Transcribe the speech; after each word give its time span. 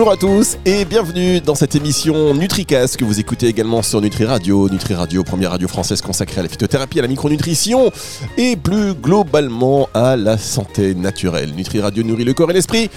Bonjour 0.00 0.14
à 0.14 0.16
tous 0.16 0.56
et 0.64 0.86
bienvenue 0.86 1.42
dans 1.42 1.54
cette 1.54 1.74
émission 1.74 2.32
NutriCast 2.32 2.96
que 2.96 3.04
vous 3.04 3.20
écoutez 3.20 3.48
également 3.48 3.82
sur 3.82 4.00
Nutri 4.00 4.24
Radio. 4.24 4.66
Nutri 4.70 4.94
Radio, 4.94 5.22
première 5.22 5.50
radio 5.50 5.68
française 5.68 6.00
consacrée 6.00 6.40
à 6.40 6.42
la 6.42 6.48
phytothérapie, 6.48 7.00
à 7.00 7.02
la 7.02 7.08
micronutrition 7.08 7.92
et 8.38 8.56
plus 8.56 8.94
globalement 8.94 9.90
à 9.92 10.16
la 10.16 10.38
santé 10.38 10.94
naturelle. 10.94 11.52
Nutri 11.54 11.82
Radio 11.82 12.02
nourrit 12.02 12.24
le 12.24 12.32
corps 12.32 12.50
et 12.50 12.54
l'esprit. 12.54 12.88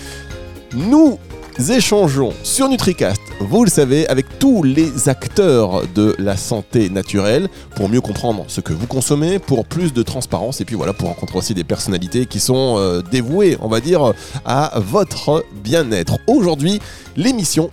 Nous 0.74 1.20
échangeons 1.60 2.34
sur 2.44 2.68
NutriCast, 2.68 3.22
vous 3.40 3.64
le 3.64 3.70
savez, 3.70 4.08
avec 4.08 4.40
tous 4.40 4.64
les 4.64 5.10
acteurs 5.10 5.84
de 5.94 6.16
la 6.18 6.38
santé 6.38 6.90
naturelle 6.90 7.48
pour 7.76 7.90
mieux 7.90 8.02
comprendre 8.02 8.46
ce 8.48 8.62
que 8.62 8.74
vous 8.74 8.88
consommez, 8.88 9.40
pour 9.40 9.66
plus 9.66 9.94
de 9.94 10.04
transparence 10.04 10.62
et 10.62 10.66
puis 10.66 10.76
voilà, 10.76 10.94
pour 10.94 11.10
rencontrer 11.10 11.38
aussi 11.38 11.54
des 11.54 11.64
personnalités 11.64 12.26
qui 12.26 12.40
sont 12.40 12.76
euh, 12.78 13.02
dévouées, 13.02 13.58
on 13.62 13.68
va 13.68 13.80
dire, 13.82 14.14
à 14.46 14.80
votre 14.80 15.46
bien-être. 15.64 16.18
Aujourd'hui, 16.28 16.80
l'émission 17.16 17.70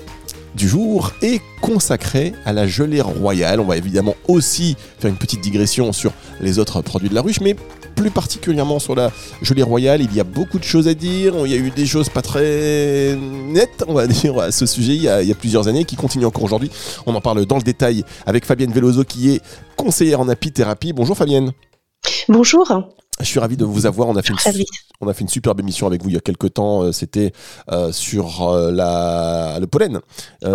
du 0.55 0.69
jour 0.69 1.13
est 1.23 1.41
consacrée 1.61 2.33
à 2.45 2.53
la 2.53 2.67
gelée 2.67 3.01
royale. 3.01 3.61
On 3.61 3.65
va 3.65 3.77
évidemment 3.77 4.15
aussi 4.29 4.77
faire 4.99 5.11
une 5.11 5.17
petite 5.17 5.41
digression 5.41 5.93
sur 5.93 6.13
les 6.41 6.59
autres 6.59 6.83
produits 6.83 7.09
de 7.09 7.15
la 7.15 7.23
ruche, 7.23 7.41
mais 7.41 7.57
plus 7.95 8.11
particulièrement 8.11 8.79
sur 8.79 8.95
la 8.95 9.11
gelée 9.43 9.63
royale. 9.63 10.01
Il 10.01 10.15
y 10.15 10.21
a 10.21 10.25
beaucoup 10.25 10.59
de 10.59 10.65
choses 10.65 10.89
à 10.89 10.95
dire. 10.95 11.35
Il 11.45 11.51
y 11.51 11.55
a 11.55 11.59
eu 11.59 11.71
des 11.71 11.87
choses 11.87 12.09
pas 12.09 12.23
très 12.23 13.17
nettes, 13.49 13.85
on 13.87 13.95
va 13.95 14.07
dire, 14.09 14.39
à 14.39 14.51
ce 14.51 14.67
sujet 14.67 14.95
il 14.95 15.03
y 15.03 15.09
a, 15.09 15.23
il 15.23 15.29
y 15.29 15.33
a 15.33 15.35
plusieurs 15.35 15.69
années, 15.69 15.85
qui 15.85 15.97
continuent 15.97 16.27
encore 16.27 16.45
aujourd'hui. 16.45 16.71
On 17.07 17.15
en 17.15 17.21
parle 17.21 17.45
dans 17.47 17.57
le 17.57 17.63
détail 17.63 18.05
avec 18.27 18.45
Fabienne 18.45 18.73
Veloso, 18.73 19.05
qui 19.05 19.33
est 19.33 19.43
conseillère 19.77 20.21
en 20.21 20.29
apithérapie. 20.29 20.93
Bonjour 20.93 21.17
Fabienne. 21.17 21.53
Bonjour. 22.29 22.67
Je 23.21 23.27
suis 23.27 23.41
ravi 23.41 23.57
de 23.57 23.65
vous 23.65 23.87
avoir. 23.87 24.09
On 24.09 24.17
a 24.17 24.23
fait 24.23 24.33
une, 24.33 24.65
on 25.01 25.09
a 25.09 25.15
fait 25.15 25.23
une 25.23 25.29
superbe 25.29 25.61
émission 25.61 25.87
avec 25.87 26.03
vous 26.03 26.09
il 26.09 26.15
y 26.15 26.19
a 26.19 26.21
quelques 26.21 26.55
temps. 26.55 26.83
Euh, 26.83 26.93
c'était 26.93 27.33
euh, 27.71 27.93
sur 27.93 28.49
euh, 28.49 28.71
la, 28.71 29.59
le 29.61 29.67
pollen. 29.67 30.01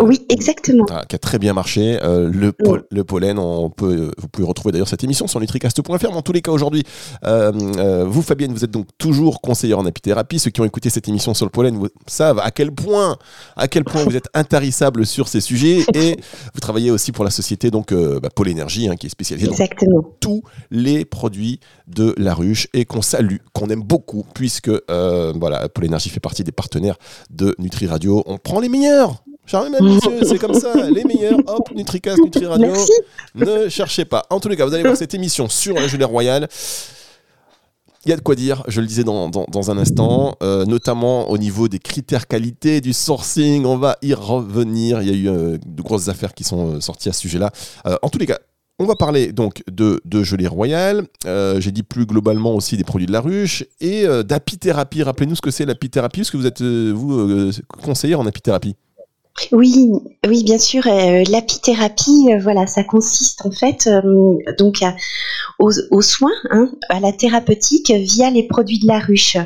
oui, 0.00 0.24
exactement. 0.28 0.84
qui 1.08 1.16
a 1.16 1.18
très 1.18 1.38
bien 1.38 1.52
marché. 1.52 1.98
le, 2.02 2.52
le, 2.90 3.04
pollen, 3.04 3.38
on 3.38 3.70
peut, 3.70 4.10
vous 4.18 4.28
pouvez 4.28 4.46
retrouver 4.46 4.72
d'ailleurs 4.72 4.88
cette 4.88 5.04
émission 5.04 5.26
sur 5.26 5.40
nutricast.fr. 5.40 5.92
Mais 6.02 6.06
en 6.08 6.22
tous 6.22 6.32
les 6.32 6.42
cas, 6.42 6.50
aujourd'hui, 6.50 6.82
vous, 7.22 8.22
Fabienne, 8.22 8.52
vous 8.52 8.64
êtes 8.64 8.70
donc 8.70 8.86
toujours 8.98 9.40
conseillère 9.40 9.78
en 9.78 9.86
apithérapie. 9.86 10.38
Ceux 10.38 10.50
qui 10.50 10.60
ont 10.60 10.64
écouté 10.64 10.90
cette 10.90 11.08
émission 11.08 11.34
sur 11.34 11.46
le 11.46 11.50
pollen 11.50 11.76
vous 11.76 11.88
savent 12.06 12.40
à 12.40 12.50
quel 12.50 12.72
point, 12.72 13.16
à 13.56 13.68
quel 13.68 13.84
point 13.84 14.04
vous 14.04 14.16
êtes 14.16 14.28
intarissable 14.34 15.06
sur 15.06 15.28
ces 15.28 15.40
sujets. 15.40 15.84
Et 15.94 16.16
vous 16.54 16.60
travaillez 16.60 16.90
aussi 16.90 17.12
pour 17.12 17.24
la 17.24 17.30
société 17.30 17.70
donc 17.70 17.92
bah, 17.92 18.28
Pôle 18.34 18.48
Énergie, 18.48 18.88
hein, 18.88 18.96
qui 18.96 19.06
est 19.06 19.10
spécialisée 19.10 19.48
exactement. 19.48 20.00
dans 20.00 20.14
tous 20.20 20.42
les 20.70 21.04
produits 21.04 21.60
de 21.86 22.14
la 22.18 22.34
ruche 22.34 22.55
et 22.72 22.84
qu'on 22.84 23.02
salue, 23.02 23.36
qu'on 23.52 23.68
aime 23.68 23.82
beaucoup, 23.82 24.24
puisque 24.34 24.70
euh, 24.90 25.32
voilà, 25.36 25.68
Pôle 25.68 25.86
Énergie 25.86 26.08
fait 26.08 26.20
partie 26.20 26.44
des 26.44 26.52
partenaires 26.52 26.96
de 27.30 27.54
Nutri 27.58 27.86
Radio. 27.86 28.22
On 28.26 28.38
prend 28.38 28.60
les 28.60 28.68
meilleurs 28.68 29.22
c'est 30.24 30.38
comme 30.38 30.54
ça, 30.54 30.74
les 30.90 31.04
meilleurs, 31.04 31.38
hop, 31.46 31.70
NutriCast, 31.72 32.18
Nutri 32.18 32.46
Radio. 32.46 32.72
Ne 33.36 33.68
cherchez 33.68 34.04
pas. 34.04 34.26
En 34.28 34.40
tous 34.40 34.48
les 34.48 34.56
cas, 34.56 34.66
vous 34.66 34.74
allez 34.74 34.82
voir 34.82 34.96
cette 34.96 35.14
émission 35.14 35.48
sur 35.48 35.76
la 35.76 35.86
gelée 35.86 36.04
royale. 36.04 36.48
Il 38.04 38.10
y 38.10 38.12
a 38.12 38.16
de 38.16 38.22
quoi 38.22 38.34
dire, 38.34 38.64
je 38.66 38.80
le 38.80 38.88
disais 38.88 39.04
dans, 39.04 39.70
un 39.70 39.78
instant, 39.78 40.34
euh, 40.42 40.64
notamment 40.64 41.30
au 41.30 41.38
niveau 41.38 41.68
des 41.68 41.78
critères 41.78 42.26
qualité, 42.26 42.80
du 42.80 42.92
sourcing, 42.92 43.64
on 43.66 43.76
va 43.76 43.98
y 44.02 44.14
revenir. 44.14 45.00
Il 45.00 45.08
y 45.08 45.12
a 45.12 45.14
eu 45.14 45.28
euh, 45.28 45.58
de 45.64 45.82
grosses 45.82 46.08
affaires 46.08 46.34
qui 46.34 46.42
sont 46.42 46.80
sorties 46.80 47.08
à 47.08 47.12
ce 47.12 47.20
sujet-là. 47.20 47.52
en 48.02 48.08
tous 48.08 48.18
les 48.18 48.26
cas, 48.26 48.40
on 48.78 48.84
va 48.84 48.94
parler 48.94 49.32
donc 49.32 49.62
de, 49.70 50.00
gelée 50.22 50.46
royale, 50.46 51.06
euh, 51.26 51.60
j'ai 51.60 51.72
dit 51.72 51.82
plus 51.82 52.06
globalement 52.06 52.54
aussi 52.54 52.76
des 52.76 52.84
produits 52.84 53.06
de 53.06 53.12
la 53.12 53.20
ruche 53.20 53.64
et 53.80 54.06
euh, 54.06 54.22
d'apithérapie. 54.22 55.02
Rappelez-nous 55.02 55.36
ce 55.36 55.40
que 55.40 55.50
c'est 55.50 55.64
l'apithérapie, 55.64 56.20
parce 56.20 56.30
que 56.30 56.36
vous 56.36 56.46
êtes, 56.46 56.60
euh, 56.60 56.92
vous, 56.94 57.52
conseiller 57.82 58.14
en 58.14 58.26
apithérapie. 58.26 58.76
Oui, 59.52 59.90
oui, 60.26 60.44
bien 60.44 60.58
sûr. 60.58 60.82
L'apithérapie, 60.86 62.28
voilà, 62.40 62.66
ça 62.66 62.84
consiste 62.84 63.44
en 63.44 63.50
fait 63.50 63.86
donc 64.58 64.82
aux, 65.58 66.00
soins, 66.00 66.32
hein, 66.50 66.70
à 66.88 67.00
la 67.00 67.12
thérapeutique 67.12 67.90
via 67.90 68.30
les 68.30 68.44
produits 68.44 68.78
de 68.78 68.86
la 68.86 68.98
ruche. 68.98 69.36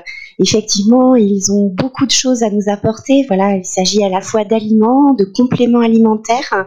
Effectivement, 0.43 1.17
ils 1.17 1.53
ont 1.53 1.69
beaucoup 1.69 2.07
de 2.07 2.11
choses 2.11 2.43
à 2.43 2.51
nous 2.51 2.69
apporter. 2.69 3.25
Voilà, 3.29 3.57
il 3.57 3.65
s'agit 3.65 4.03
à 4.03 4.09
la 4.09 4.23
fois 4.23 4.45
d'aliments, 4.45 5.13
de 5.15 5.25
compléments 5.25 5.81
alimentaires, 5.81 6.67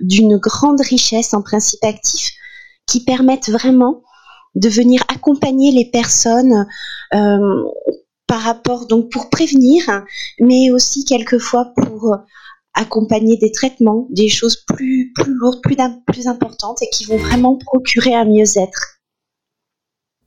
d'une 0.00 0.38
grande 0.38 0.80
richesse 0.80 1.34
en 1.34 1.42
principe 1.42 1.84
actif 1.84 2.30
qui 2.86 3.04
permettent 3.04 3.50
vraiment 3.50 4.02
de 4.54 4.68
venir 4.68 5.02
accompagner 5.08 5.72
les 5.72 5.90
personnes 5.90 6.66
euh, 7.14 7.62
par 8.26 8.40
rapport 8.40 8.86
donc 8.86 9.10
pour 9.10 9.28
prévenir, 9.28 9.82
mais 10.40 10.70
aussi 10.70 11.04
quelquefois 11.04 11.72
pour 11.76 12.16
accompagner 12.74 13.36
des 13.36 13.52
traitements, 13.52 14.06
des 14.10 14.28
choses 14.28 14.64
plus 14.66 15.12
lourdes, 15.26 15.60
plus, 15.62 15.76
plus 16.06 16.26
importantes 16.26 16.82
et 16.82 16.88
qui 16.90 17.04
vont 17.04 17.18
vraiment 17.18 17.58
procurer 17.58 18.14
un 18.14 18.24
mieux-être. 18.24 19.01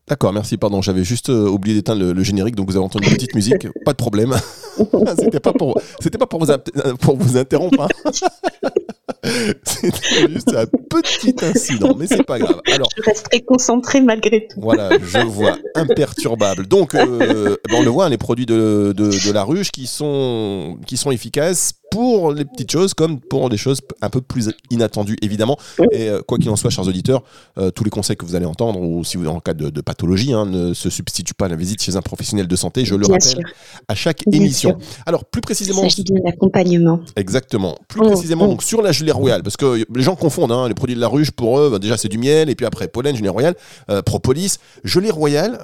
D'accord, 0.08 0.32
merci, 0.34 0.58
pardon, 0.58 0.84
j'avais 0.84 1.04
juste 1.04 1.30
euh, 1.30 1.48
oublié 1.48 1.76
d'éteindre 1.76 2.14
le, 2.14 2.24
générique, 2.24 2.56
donc 2.56 2.70
vous 2.70 2.76
avez 2.76 2.86
entendu 2.86 3.08
une 3.08 3.14
petite 3.16 3.34
musique, 3.34 3.68
pas 3.84 3.92
de 3.92 3.98
problème. 3.98 4.36
c'était 5.18 5.40
pas 5.40 5.52
pour, 5.52 5.80
pas 6.20 6.28
pour 6.28 6.46
vous, 6.46 6.52
pour 7.00 7.18
vous 7.18 7.38
interrompre. 7.38 7.82
Hein. 7.82 8.12
c'était 9.64 10.32
juste 10.32 10.56
un 10.56 10.66
petit 10.66 11.36
incident, 11.44 11.96
mais 11.98 12.08
c'est 12.08 12.24
pas 12.24 12.40
grave. 12.40 12.62
Alors, 12.74 12.90
je 12.98 13.04
resterai 13.04 13.42
concentré 13.42 14.02
malgré 14.02 14.48
tout. 14.48 14.60
Voilà, 14.60 14.90
je 15.00 15.20
vois, 15.20 15.58
imperturbable. 15.76 16.68
Donc, 16.68 16.96
euh, 16.96 17.56
ben, 17.70 17.76
on 17.78 17.84
le 17.84 17.90
voit, 17.90 18.06
hein, 18.06 18.10
les 18.10 18.18
produits 18.18 18.46
de, 18.46 18.94
de, 18.96 19.10
de, 19.10 19.32
la 19.32 19.44
ruche 19.44 19.72
qui 19.72 19.86
sont, 19.88 20.78
qui 20.88 20.98
sont 20.98 21.12
efficaces 21.12 21.74
pour 21.92 22.34
les 22.34 22.46
petites 22.46 22.72
choses 22.72 22.94
comme 22.94 23.20
pour 23.20 23.50
des 23.50 23.58
choses 23.58 23.80
un 24.02 24.10
peu 24.10 24.22
plus 24.22 24.52
inattendues, 24.70 25.16
évidemment. 25.22 25.58
Et 25.92 26.10
euh, 26.10 26.22
quoi 26.22 26.38
qu'il 26.38 26.50
en 26.50 26.56
soit, 26.56 26.70
chers 26.70 26.88
auditeurs, 26.88 27.24
euh, 27.58 27.72
tous 27.72 27.84
les 27.84 27.90
conseils 27.90 28.18
que 28.18 28.26
vous 28.26 28.36
allez 28.36 28.46
entendre, 28.46 28.82
ou 28.82 29.04
si 29.04 29.18
vous 29.18 29.24
êtes 29.24 29.30
en 29.30 29.40
cas 29.40 29.54
de, 29.54 29.82
pathologie, 29.82 30.34
hein, 30.34 30.46
ne 30.46 30.74
se 30.74 30.90
substituent 30.90 31.36
pas 31.36 31.46
à 31.46 31.50
la 31.50 31.56
visite 31.56 31.82
chez 31.82 31.96
un 31.96 32.02
professionnel 32.02 32.48
de 32.48 32.56
santé, 32.56 32.86
je 32.86 32.96
le 32.96 33.06
rappelle 33.06 33.46
à 33.88 33.96
chaque 33.96 34.24
émission. 34.32 34.78
Alors, 35.06 35.26
plus 35.26 35.42
précisément. 35.42 35.84
Il 35.84 35.92
s'agit 35.92 36.04
d'un 36.04 36.30
accompagnement. 36.30 37.00
Exactement. 37.16 37.78
Plus 37.88 38.02
mmh, 38.02 38.08
précisément, 38.08 38.46
mmh. 38.46 38.50
donc, 38.50 38.64
sur 38.64 38.82
la 38.82 38.92
gelée 38.96 39.12
royale, 39.12 39.44
parce 39.44 39.58
que 39.58 39.86
les 39.94 40.04
gens 40.04 40.16
confondent 40.16 40.52
hein, 40.52 40.68
les 40.68 40.74
produits 40.74 40.96
de 40.96 41.02
la 41.02 41.08
ruche, 41.08 41.32
pour 41.32 41.60
eux, 41.60 41.70
bah, 41.70 41.80
déjà 41.80 41.98
c'est 41.98 42.10
du 42.10 42.18
miel, 42.18 42.50
et 42.50 42.56
puis 42.56 42.66
après 42.66 42.88
pollen, 42.88 43.16
gelée 43.16 43.30
royale, 43.30 43.56
euh, 43.90 44.02
propolis. 44.02 44.58
Gelée 44.84 45.12
royale, 45.12 45.60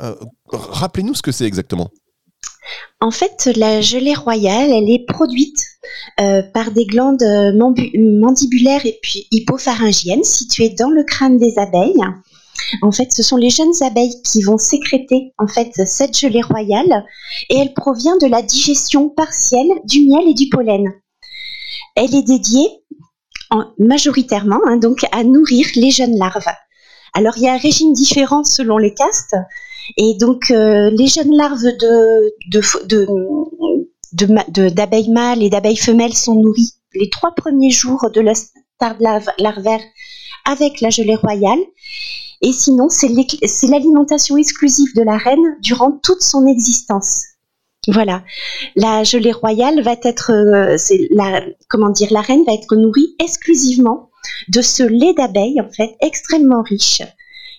rappelez-nous 0.52 1.16
ce 1.16 1.22
que 1.22 1.32
c'est 1.32 1.46
exactement. 1.46 1.90
En 3.00 3.12
fait, 3.12 3.50
la 3.56 3.82
gelée 3.82 4.14
royale, 4.14 4.72
elle 4.72 4.90
est 4.90 5.06
produite 5.08 5.66
euh, 6.20 6.44
par 6.54 6.72
des 6.72 6.86
glandes 6.86 7.24
euh, 7.24 7.52
mandibulaires 7.98 8.86
et 8.86 9.00
puis 9.02 9.28
hypopharyngiennes 9.32 10.24
situées 10.24 10.70
dans 10.70 10.90
le 10.90 11.04
crâne 11.04 11.38
des 11.38 11.58
abeilles. 11.58 12.04
En 12.84 12.92
fait, 12.92 13.12
ce 13.12 13.24
sont 13.24 13.38
les 13.38 13.50
jeunes 13.50 13.74
abeilles 13.82 14.22
qui 14.24 14.44
vont 14.44 14.58
sécréter 14.58 15.34
en 15.40 15.48
fait 15.48 15.72
cette 15.86 16.18
gelée 16.18 16.44
royale 16.44 17.06
et 17.50 17.58
elle 17.58 17.74
provient 17.74 18.18
de 18.18 18.28
la 18.28 18.42
digestion 18.42 19.10
partielle 19.10 19.70
du 19.86 20.08
miel 20.08 20.28
et 20.28 20.36
du 20.36 20.48
pollen. 20.50 20.86
Elle 21.96 22.16
est 22.16 22.24
dédiée 22.24 22.68
majoritairement 23.78 24.60
hein, 24.66 24.78
donc 24.78 25.06
à 25.12 25.24
nourrir 25.24 25.68
les 25.76 25.92
jeunes 25.92 26.18
larves. 26.18 26.46
Alors 27.14 27.34
il 27.38 27.44
y 27.44 27.48
a 27.48 27.54
un 27.54 27.58
régime 27.58 27.94
différent 27.94 28.44
selon 28.44 28.78
les 28.78 28.94
castes 28.94 29.36
et 29.98 30.16
donc, 30.20 30.52
euh, 30.52 30.90
les 30.92 31.08
jeunes 31.08 31.36
larves 31.36 31.64
d'abeilles 34.14 35.12
mâles 35.12 35.44
et 35.44 35.50
d'abeilles 35.50 35.78
femelles 35.78 36.14
sont 36.14 36.36
nourries 36.36 36.74
les 36.94 37.10
trois 37.10 37.34
premiers 37.34 37.70
jours 37.70 38.10
de 38.14 38.22
la 38.22 38.36
stade 38.36 39.00
larvaire 39.40 39.80
avec 40.46 40.82
la 40.82 40.90
gelée 40.90 41.16
royale. 41.16 41.60
Et 42.42 42.52
sinon, 42.52 42.90
c'est 42.90 43.08
l'alimentation 43.68 44.36
exclusive 44.36 44.94
de 44.96 45.04
la 45.04 45.18
reine 45.18 45.58
durant 45.62 45.92
toute 45.92 46.22
son 46.22 46.46
existence. 46.48 47.24
Voilà, 47.88 48.24
la 48.76 49.04
gelée 49.04 49.32
royale 49.32 49.82
va 49.82 49.96
être, 50.04 50.32
euh, 50.32 50.78
la, 51.10 51.44
comment 51.68 51.90
dire, 51.90 52.10
la 52.12 52.22
reine 52.22 52.44
va 52.46 52.54
être 52.54 52.76
nourrie 52.76 53.16
exclusivement 53.18 54.12
de 54.50 54.62
ce 54.62 54.84
lait 54.84 55.14
d'abeille 55.16 55.60
en 55.60 55.72
fait 55.72 55.96
extrêmement 56.00 56.62
riche. 56.62 57.02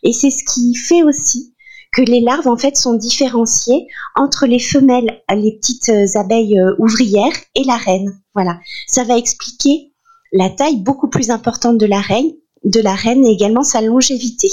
Et 0.05 0.13
c'est 0.13 0.31
ce 0.31 0.45
qui 0.45 0.77
fait 0.77 1.03
aussi 1.03 1.55
que 1.93 2.03
les 2.03 2.21
larves 2.21 2.47
en 2.47 2.57
fait 2.57 2.77
sont 2.77 2.95
différenciées 2.95 3.87
entre 4.15 4.47
les 4.47 4.61
femelles, 4.61 5.23
les 5.29 5.57
petites 5.57 5.89
euh, 5.89 6.19
abeilles 6.19 6.59
euh, 6.59 6.75
ouvrières 6.79 7.37
et 7.57 7.65
la 7.65 7.77
reine. 7.77 8.17
Voilà, 8.35 8.61
ça 8.87 9.03
va 9.03 9.19
expliquer 9.19 9.93
la 10.33 10.51
taille 10.51 10.81
beaucoup 10.81 11.09
plus 11.09 11.31
importante 11.31 11.79
de 11.79 11.87
la 11.87 12.01
reine, 12.01 12.31
de 12.65 12.81
la 12.81 12.95
reine 12.95 13.25
et 13.25 13.31
également 13.31 13.63
sa 13.63 13.81
longévité. 13.81 14.49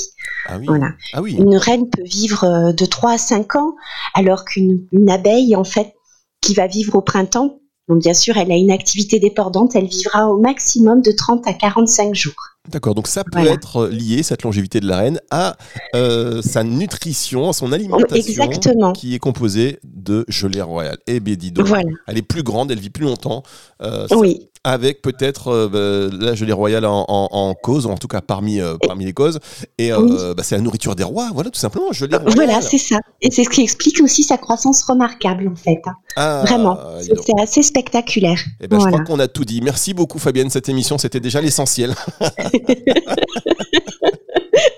Ah 0.47 0.57
oui. 0.57 0.65
Voilà. 0.67 0.91
Ah 1.13 1.21
oui. 1.21 1.35
Une 1.35 1.57
reine 1.57 1.89
peut 1.89 2.03
vivre 2.03 2.43
euh, 2.43 2.73
de 2.73 2.85
3 2.85 3.13
à 3.13 3.17
5 3.17 3.55
ans, 3.55 3.75
alors 4.13 4.45
qu'une 4.45 4.87
abeille, 5.09 5.55
en 5.55 5.63
fait, 5.63 5.93
qui 6.41 6.53
va 6.53 6.67
vivre 6.67 6.95
au 6.95 7.01
printemps, 7.01 7.59
donc 7.89 8.03
bien 8.03 8.13
sûr, 8.13 8.37
elle 8.37 8.51
a 8.51 8.55
une 8.55 8.69
activité 8.69 9.19
dépendante, 9.19 9.75
elle 9.75 9.87
vivra 9.87 10.27
au 10.27 10.39
maximum 10.39 11.01
de 11.01 11.11
30 11.11 11.47
à 11.47 11.53
45 11.53 12.13
jours. 12.13 12.35
D'accord, 12.67 12.93
donc 12.93 13.07
ça 13.07 13.23
peut 13.23 13.47
être 13.47 13.87
lié, 13.87 14.21
cette 14.21 14.43
longévité 14.43 14.79
de 14.79 14.87
la 14.87 14.97
reine, 14.97 15.19
à 15.31 15.57
euh, 15.95 16.43
sa 16.43 16.63
nutrition, 16.63 17.49
à 17.49 17.53
son 17.53 17.71
alimentation, 17.71 18.93
qui 18.93 19.15
est 19.15 19.19
composée 19.19 19.79
de 19.83 20.23
gelée 20.27 20.61
royale. 20.61 20.99
Eh 21.07 21.19
bien, 21.19 21.35
dis 21.35 21.51
donc, 21.51 21.67
elle 22.05 22.17
est 22.17 22.21
plus 22.21 22.43
grande, 22.43 22.69
elle 22.69 22.79
vit 22.79 22.91
plus 22.91 23.05
longtemps. 23.05 23.41
Euh, 23.81 24.05
oui 24.11 24.48
avec 24.63 25.01
peut-être 25.01 25.47
euh, 25.51 26.09
la 26.19 26.35
gelée 26.35 26.53
royale 26.53 26.85
en, 26.85 27.55
cause, 27.61 27.85
ou 27.85 27.89
en 27.89 27.97
tout 27.97 28.07
cas 28.07 28.21
parmi, 28.21 28.59
euh, 28.59 28.75
parmi 28.85 29.05
les 29.05 29.13
causes. 29.13 29.39
Et 29.77 29.91
euh, 29.91 30.33
bah, 30.35 30.43
c'est 30.43 30.55
la 30.55 30.61
nourriture 30.61 30.95
des 30.95 31.03
rois, 31.03 31.29
voilà, 31.33 31.49
tout 31.49 31.59
simplement, 31.59 31.91
gelée 31.91 32.17
royale. 32.17 32.35
Voilà, 32.35 32.61
c'est 32.61 32.77
ça. 32.77 32.99
Et 33.21 33.31
c'est 33.31 33.43
ce 33.43 33.49
qui 33.49 33.61
explique 33.61 34.01
aussi 34.01 34.23
sa 34.23 34.37
croissance 34.37 34.83
remarquable, 34.83 35.47
en 35.47 35.55
fait. 35.55 35.81
Hein. 35.85 35.93
Ah, 36.15 36.43
Vraiment, 36.45 36.77
c'est 37.01 37.39
assez 37.41 37.63
spectaculaire. 37.63 38.39
Et 38.59 38.65
eh 38.65 38.67
ben, 38.67 38.79
Je 38.79 38.87
crois 38.87 39.03
qu'on 39.03 39.19
a 39.19 39.27
tout 39.27 39.45
dit. 39.45 39.61
Merci 39.61 39.93
beaucoup, 39.93 40.19
Fabienne. 40.19 40.49
Cette 40.49 40.69
émission, 40.69 40.97
c'était 40.97 41.19
déjà 41.19 41.39
l'essentiel. 41.41 41.95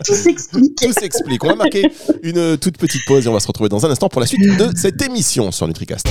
tout 0.05 0.13
s'explique. 0.13 0.75
Tout 0.75 0.93
s'explique. 0.93 1.43
On 1.43 1.47
va 1.47 1.55
marquer 1.55 1.91
une 2.21 2.57
toute 2.57 2.77
petite 2.77 3.01
pause 3.07 3.25
et 3.25 3.29
on 3.29 3.33
va 3.33 3.39
se 3.39 3.47
retrouver 3.47 3.69
dans 3.69 3.85
un 3.85 3.89
instant 3.89 4.09
pour 4.09 4.21
la 4.21 4.27
suite 4.27 4.41
de 4.41 4.69
cette 4.75 5.01
émission 5.01 5.51
sur 5.51 5.67
NutriCast. 5.67 6.07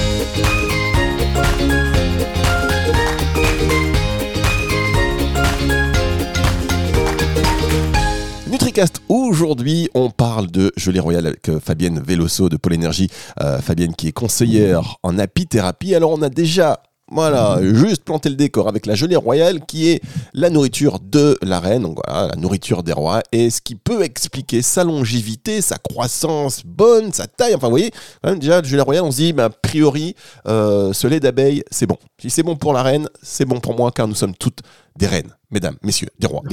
Aujourd'hui 9.08 9.90
on 9.94 10.10
parle 10.10 10.50
de 10.50 10.72
gelée 10.76 11.00
royale 11.00 11.26
avec 11.26 11.48
euh, 11.48 11.60
Fabienne 11.60 12.00
Veloso 12.00 12.48
de 12.48 12.56
Pôle 12.56 12.74
Énergie. 12.74 13.10
Euh, 13.40 13.58
Fabienne 13.60 13.94
qui 13.94 14.08
est 14.08 14.12
conseillère 14.12 14.96
en 15.02 15.18
apithérapie. 15.18 15.94
Alors 15.94 16.12
on 16.12 16.22
a 16.22 16.30
déjà 16.30 16.82
voilà, 17.12 17.58
juste 17.60 18.04
planter 18.04 18.28
le 18.28 18.36
décor 18.36 18.68
avec 18.68 18.86
la 18.86 18.94
gelée 18.94 19.16
royale 19.16 19.66
qui 19.66 19.88
est 19.88 20.00
la 20.32 20.48
nourriture 20.48 21.00
de 21.00 21.36
la 21.42 21.58
reine, 21.58 21.82
donc 21.82 21.98
voilà, 22.06 22.28
la 22.28 22.36
nourriture 22.36 22.84
des 22.84 22.92
rois, 22.92 23.20
et 23.32 23.50
ce 23.50 23.60
qui 23.60 23.74
peut 23.74 24.02
expliquer 24.02 24.62
sa 24.62 24.84
longévité, 24.84 25.60
sa 25.60 25.76
croissance 25.76 26.62
bonne, 26.64 27.12
sa 27.12 27.26
taille. 27.26 27.56
Enfin, 27.56 27.66
vous 27.66 27.72
voyez, 27.72 27.90
déjà, 28.36 28.60
la 28.60 28.68
gelée 28.68 28.82
royale, 28.82 29.02
on 29.02 29.10
se 29.10 29.16
dit, 29.16 29.32
bah, 29.32 29.46
a 29.46 29.50
priori, 29.50 30.14
euh, 30.46 30.92
ce 30.92 31.08
lait 31.08 31.18
d'abeille, 31.18 31.64
c'est 31.72 31.86
bon. 31.86 31.96
Si 32.22 32.30
c'est 32.30 32.44
bon 32.44 32.54
pour 32.54 32.72
la 32.72 32.84
reine, 32.84 33.08
c'est 33.22 33.44
bon 33.44 33.58
pour 33.58 33.76
moi, 33.76 33.90
car 33.90 34.06
nous 34.06 34.14
sommes 34.14 34.36
toutes 34.36 34.60
des 34.96 35.08
reines, 35.08 35.34
mesdames, 35.50 35.76
messieurs, 35.82 36.08
des 36.18 36.26
rois. 36.26 36.42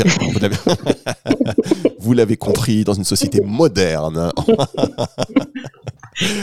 Vous 1.99 2.13
l'avez 2.13 2.37
compris, 2.37 2.83
dans 2.83 2.93
une 2.93 3.03
société 3.03 3.41
moderne. 3.41 4.31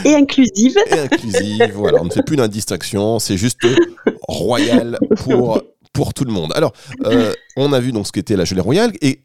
Et 0.05 0.15
inclusive. 0.15 0.77
Et 0.89 0.99
inclusive, 0.99 1.71
voilà, 1.73 2.01
on 2.01 2.05
ne 2.05 2.09
fait 2.09 2.23
plus 2.23 2.37
d'indistinction, 2.37 3.19
c'est 3.19 3.37
juste 3.37 3.59
royal 4.27 4.97
pour, 5.17 5.61
pour 5.91 6.13
tout 6.13 6.23
le 6.23 6.31
monde. 6.31 6.51
Alors, 6.55 6.71
euh, 7.05 7.33
on 7.57 7.73
a 7.73 7.79
vu 7.79 7.91
donc 7.91 8.07
ce 8.07 8.11
qu'était 8.11 8.37
la 8.37 8.45
gelée 8.45 8.61
royale 8.61 8.93
et 9.01 9.21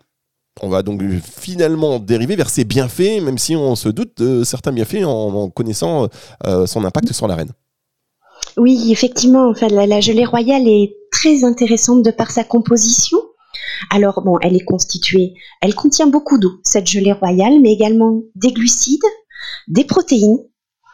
on 0.62 0.68
va 0.68 0.82
donc 0.82 1.02
finalement 1.22 1.98
dériver 1.98 2.36
vers 2.36 2.50
ses 2.50 2.64
bienfaits, 2.64 3.22
même 3.22 3.38
si 3.38 3.56
on 3.56 3.76
se 3.76 3.88
doute 3.88 4.18
de 4.18 4.44
certains 4.44 4.72
bienfaits 4.72 5.04
en, 5.04 5.48
connaissant 5.50 6.08
euh, 6.46 6.66
son 6.66 6.84
impact 6.84 7.12
sur 7.12 7.28
la 7.28 7.36
reine. 7.36 7.52
Oui, 8.56 8.90
effectivement, 8.90 9.48
enfin, 9.48 9.68
la, 9.68 10.00
gelée 10.00 10.24
royale 10.24 10.66
est 10.66 10.96
très 11.12 11.44
intéressante 11.44 12.02
de 12.02 12.10
par 12.10 12.30
sa 12.30 12.44
composition. 12.44 13.18
Alors 13.88 14.22
bon, 14.22 14.38
elle 14.42 14.56
est 14.56 14.64
constituée, 14.64 15.34
elle 15.62 15.74
contient 15.74 16.06
beaucoup 16.06 16.38
d'eau, 16.38 16.60
cette 16.64 16.86
gelée 16.86 17.12
royale, 17.12 17.60
mais 17.60 17.72
également 17.72 18.20
des 18.34 18.52
glucides, 18.52 19.00
des 19.68 19.84
protéines. 19.84 20.38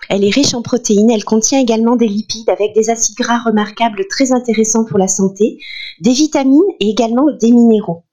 Elle 0.09 0.25
est 0.25 0.31
riche 0.31 0.55
en 0.55 0.62
protéines, 0.62 1.11
elle 1.11 1.25
contient 1.25 1.59
également 1.59 1.97
des 1.97 2.06
lipides 2.06 2.49
avec 2.49 2.75
des 2.75 2.91
acides 2.91 3.17
gras 3.17 3.41
remarquables 3.44 4.06
très 4.09 4.31
intéressants 4.31 4.85
pour 4.85 4.99
la 4.99 5.09
santé, 5.09 5.59
des 6.00 6.12
vitamines 6.12 6.61
et 6.79 6.91
également 6.91 7.27
des 7.41 7.50
minéraux. 7.50 8.05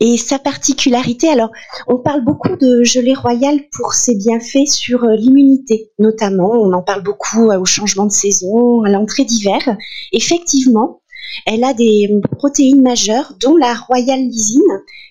Et 0.00 0.16
sa 0.16 0.38
particularité, 0.38 1.28
alors 1.28 1.50
on 1.86 1.98
parle 1.98 2.24
beaucoup 2.24 2.56
de 2.56 2.82
gelée 2.82 3.14
royale 3.14 3.60
pour 3.72 3.94
ses 3.94 4.16
bienfaits 4.16 4.66
sur 4.66 5.04
euh, 5.04 5.14
l'immunité, 5.16 5.92
notamment 5.98 6.50
on 6.50 6.72
en 6.72 6.82
parle 6.82 7.02
beaucoup 7.02 7.50
euh, 7.50 7.58
au 7.58 7.64
changement 7.64 8.06
de 8.06 8.12
saison, 8.12 8.82
à 8.82 8.90
l'entrée 8.90 9.24
d'hiver. 9.24 9.76
Effectivement, 10.12 11.00
elle 11.46 11.64
a 11.64 11.74
des 11.74 12.08
protéines 12.38 12.82
majeures, 12.82 13.34
dont 13.40 13.56
la 13.56 13.74
royale 13.74 14.20
lysine, 14.20 14.62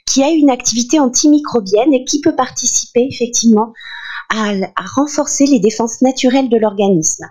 qui 0.06 0.24
a 0.24 0.30
une 0.30 0.50
activité 0.50 1.00
antimicrobienne 1.00 1.94
et 1.94 2.04
qui 2.06 2.22
peut 2.22 2.36
participer 2.36 3.08
effectivement 3.10 3.74
à, 4.30 4.54
renforcer 4.96 5.46
les 5.46 5.60
défenses 5.60 6.02
naturelles 6.02 6.50
de 6.50 6.58
l'organisme. 6.58 7.26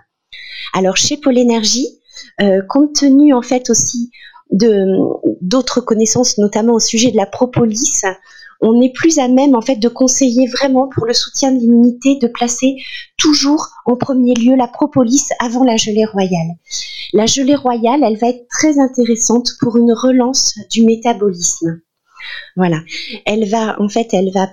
Alors 0.73 0.97
chez 0.97 1.17
Pôle 1.17 1.37
Énergie, 1.37 1.87
euh, 2.41 2.61
compte 2.67 2.93
tenu 2.95 3.33
en 3.33 3.41
fait 3.41 3.69
aussi 3.69 4.11
d'autres 4.51 5.81
connaissances, 5.81 6.37
notamment 6.37 6.73
au 6.73 6.79
sujet 6.79 7.11
de 7.11 7.17
la 7.17 7.25
propolis, 7.25 8.01
on 8.63 8.81
est 8.81 8.93
plus 8.93 9.19
à 9.19 9.27
même 9.27 9.55
en 9.55 9.61
fait 9.61 9.75
de 9.75 9.89
conseiller 9.89 10.47
vraiment 10.47 10.87
pour 10.87 11.05
le 11.05 11.13
soutien 11.13 11.51
de 11.51 11.59
l'immunité 11.59 12.17
de 12.21 12.27
placer 12.27 12.77
toujours 13.17 13.67
en 13.85 13.97
premier 13.97 14.33
lieu 14.33 14.55
la 14.55 14.67
propolis 14.67 15.29
avant 15.39 15.63
la 15.63 15.75
gelée 15.75 16.05
royale. 16.05 16.55
La 17.11 17.25
gelée 17.25 17.55
royale, 17.55 18.03
elle 18.03 18.17
va 18.17 18.29
être 18.29 18.47
très 18.47 18.79
intéressante 18.79 19.49
pour 19.59 19.77
une 19.77 19.91
relance 19.91 20.57
du 20.71 20.83
métabolisme. 20.83 21.81
Voilà, 22.55 22.79
elle 23.25 23.47
va 23.49 23.79
en 23.81 23.89
fait, 23.89 24.07
elle 24.13 24.31
va 24.31 24.47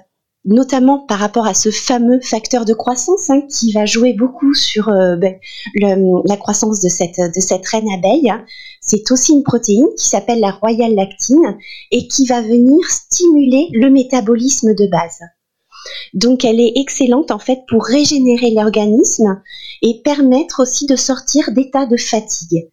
notamment 0.44 1.00
par 1.00 1.18
rapport 1.18 1.46
à 1.46 1.54
ce 1.54 1.70
fameux 1.70 2.20
facteur 2.20 2.64
de 2.64 2.72
croissance 2.72 3.28
hein, 3.28 3.42
qui 3.42 3.72
va 3.72 3.84
jouer 3.84 4.14
beaucoup 4.14 4.54
sur 4.54 4.88
euh, 4.88 5.16
ben, 5.16 5.38
la 5.74 6.36
croissance 6.36 6.80
de 6.80 6.88
cette, 6.88 7.18
de 7.18 7.40
cette 7.40 7.66
reine 7.66 7.90
abeille. 7.92 8.32
C'est 8.80 9.10
aussi 9.10 9.32
une 9.32 9.42
protéine 9.42 9.88
qui 9.98 10.08
s'appelle 10.08 10.40
la 10.40 10.50
royale 10.50 10.94
lactine 10.94 11.58
et 11.90 12.08
qui 12.08 12.26
va 12.26 12.40
venir 12.40 12.78
stimuler 12.88 13.68
le 13.72 13.90
métabolisme 13.90 14.74
de 14.74 14.86
base. 14.86 15.20
Donc 16.14 16.44
elle 16.44 16.60
est 16.60 16.72
excellente 16.76 17.30
en 17.30 17.38
fait 17.38 17.60
pour 17.68 17.84
régénérer 17.84 18.50
l'organisme 18.50 19.42
et 19.82 20.00
permettre 20.02 20.62
aussi 20.62 20.86
de 20.86 20.96
sortir 20.96 21.52
d'état 21.52 21.86
de 21.86 21.96
fatigue. 21.96 22.68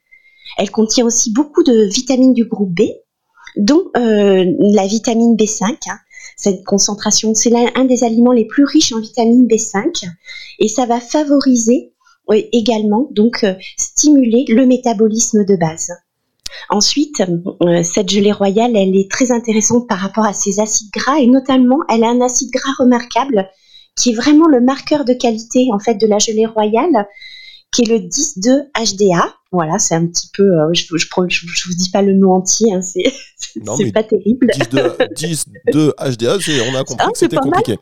Elle 0.58 0.72
contient 0.72 1.06
aussi 1.06 1.32
beaucoup 1.32 1.64
de 1.64 1.88
vitamines 1.94 2.34
du 2.34 2.46
groupe 2.46 2.74
B, 2.74 2.84
dont 3.58 3.86
euh, 3.96 4.46
la 4.60 4.88
vitamine 4.88 5.36
B5, 5.36 5.78
cette 6.38 6.64
concentration. 6.64 7.34
C'est 7.34 7.52
un 7.76 7.86
des 7.86 8.06
aliments 8.06 8.32
les 8.32 8.46
plus 8.46 8.64
riches 8.64 8.94
en 8.94 9.02
vitamine 9.02 9.48
B5 9.48 10.06
et 10.60 10.68
ça 10.70 10.86
va 10.86 11.02
favoriser 11.02 11.92
également, 12.52 13.08
donc 13.12 13.44
euh, 13.44 13.54
stimuler 13.78 14.46
le 14.50 14.66
métabolisme 14.66 15.46
de 15.46 15.56
base. 15.56 15.92
Ensuite, 16.70 17.22
euh, 17.62 17.84
cette 17.84 18.10
gelée 18.10 18.32
royale, 18.32 18.76
elle 18.76 18.96
est 18.96 19.10
très 19.10 19.32
intéressante 19.32 19.88
par 19.88 20.00
rapport 20.00 20.26
à 20.26 20.34
ses 20.34 20.60
acides 20.60 20.92
gras 20.92 21.20
et 21.20 21.28
notamment, 21.28 21.80
elle 21.90 22.04
a 22.04 22.10
un 22.10 22.22
acide 22.22 22.52
gras 22.52 22.74
remarquable 22.80 23.50
qui 23.96 24.12
est 24.12 24.16
vraiment 24.16 24.48
le 24.48 24.62
marqueur 24.62 25.06
de 25.06 25.14
qualité 25.14 25.68
en 25.74 25.80
fait 25.80 25.96
de 25.96 26.08
la 26.08 26.20
gelée 26.20 26.46
royale, 26.46 27.08
qui 27.72 27.84
est 27.84 27.86
le 27.86 27.98
10,2 28.00 28.70
HDA. 28.76 29.34
Voilà, 29.52 29.80
c'est 29.80 29.96
un 29.96 30.06
petit 30.08 30.30
peu, 30.34 30.44
euh, 30.44 30.74
je, 30.74 30.84
je, 30.84 31.08
je, 31.28 31.68
vous 31.68 31.76
dis 31.76 31.90
pas 31.90 32.02
le 32.02 32.14
nom 32.14 32.34
entier, 32.34 32.74
hein, 32.74 32.82
c'est 32.82 33.04
pas 33.94 34.04
terrible. 34.04 34.48
10 35.16 35.46
de, 35.74 35.94
HDA, 35.98 36.38
on 36.70 36.76
a 36.76 36.84
compris 36.84 37.06
ah, 37.08 37.12
que 37.12 37.18
c'était 37.18 37.38
compliqué. 37.38 37.78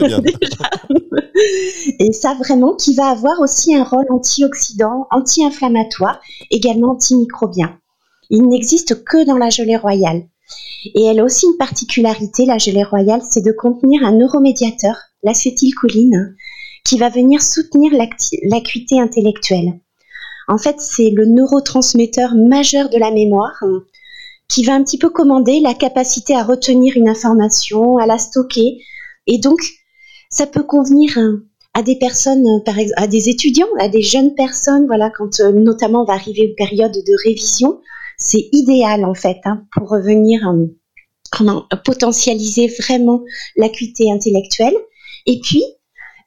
bien. 0.06 0.20
Et 1.98 2.12
ça 2.12 2.34
vraiment 2.34 2.74
qui 2.74 2.94
va 2.94 3.06
avoir 3.06 3.40
aussi 3.40 3.74
un 3.74 3.82
rôle 3.84 4.06
antioxydant, 4.10 5.08
anti-inflammatoire, 5.10 6.20
également 6.50 6.92
antimicrobien. 6.92 7.78
Il 8.30 8.48
n'existe 8.48 9.04
que 9.04 9.26
dans 9.26 9.38
la 9.38 9.50
gelée 9.50 9.76
royale. 9.76 10.28
Et 10.94 11.04
elle 11.04 11.20
a 11.20 11.24
aussi 11.24 11.46
une 11.46 11.56
particularité, 11.56 12.46
la 12.46 12.58
gelée 12.58 12.84
royale, 12.84 13.22
c'est 13.28 13.44
de 13.44 13.52
contenir 13.52 14.04
un 14.04 14.12
neuromédiateur, 14.12 14.96
l'acétylcholine, 15.22 16.34
qui 16.84 16.98
va 16.98 17.08
venir 17.08 17.42
soutenir 17.42 17.92
l'acuité 18.44 19.00
intellectuelle. 19.00 19.80
En 20.48 20.58
fait, 20.58 20.80
c'est 20.80 21.10
le 21.10 21.26
neurotransmetteur 21.26 22.34
majeur 22.34 22.88
de 22.90 22.98
la 22.98 23.10
mémoire 23.10 23.62
qui 24.48 24.64
va 24.64 24.74
un 24.74 24.82
petit 24.82 24.98
peu 24.98 25.08
commander 25.08 25.60
la 25.60 25.74
capacité 25.74 26.34
à 26.34 26.42
retenir 26.42 26.96
une 26.96 27.08
information, 27.08 27.98
à 27.98 28.06
la 28.06 28.18
stocker. 28.18 28.82
Et 29.26 29.38
donc, 29.38 29.60
ça 30.30 30.46
peut 30.46 30.64
convenir 30.64 31.16
à 31.74 31.82
des 31.82 31.96
personnes, 31.96 32.44
par 32.64 32.78
exemple, 32.78 33.02
à 33.02 33.06
des 33.06 33.28
étudiants, 33.28 33.68
à 33.78 33.88
des 33.88 34.02
jeunes 34.02 34.34
personnes, 34.34 34.86
voilà, 34.86 35.10
quand 35.10 35.40
euh, 35.40 35.52
notamment 35.52 36.02
on 36.02 36.04
va 36.04 36.14
arriver 36.14 36.50
aux 36.50 36.54
périodes 36.54 36.92
de 36.92 37.24
révision, 37.24 37.80
c'est 38.18 38.48
idéal 38.52 39.04
en 39.04 39.14
fait 39.14 39.38
hein, 39.44 39.64
pour 39.74 39.88
revenir 39.88 40.40
comment, 41.30 41.64
potentialiser 41.84 42.66
vraiment 42.66 43.22
l'acuité 43.56 44.12
intellectuelle. 44.12 44.76
Et 45.26 45.40
puis, 45.40 45.62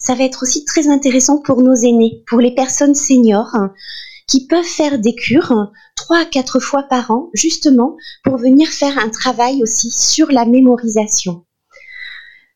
ça 0.06 0.14
va 0.14 0.24
être 0.24 0.44
aussi 0.44 0.66
très 0.66 0.88
intéressant 0.88 1.40
pour 1.42 1.62
nos 1.64 1.74
aînés, 1.74 2.24
pour 2.28 2.40
les 2.40 2.54
personnes 2.54 2.94
seniors 2.94 3.50
hein, 3.56 3.74
qui 4.28 4.46
peuvent 4.46 4.64
faire 4.64 5.00
des 5.00 5.16
cures 5.16 5.72
trois 5.96 6.20
à 6.20 6.26
quatre 6.26 6.60
fois 6.60 6.84
par 6.84 7.10
an, 7.10 7.32
justement 7.34 7.98
pour 8.24 8.38
venir 8.38 8.68
faire 8.68 9.00
un 9.00 9.10
travail 9.10 9.64
aussi 9.64 9.90
sur 9.90 10.32
la 10.32 10.46
mémorisation. 10.46 11.46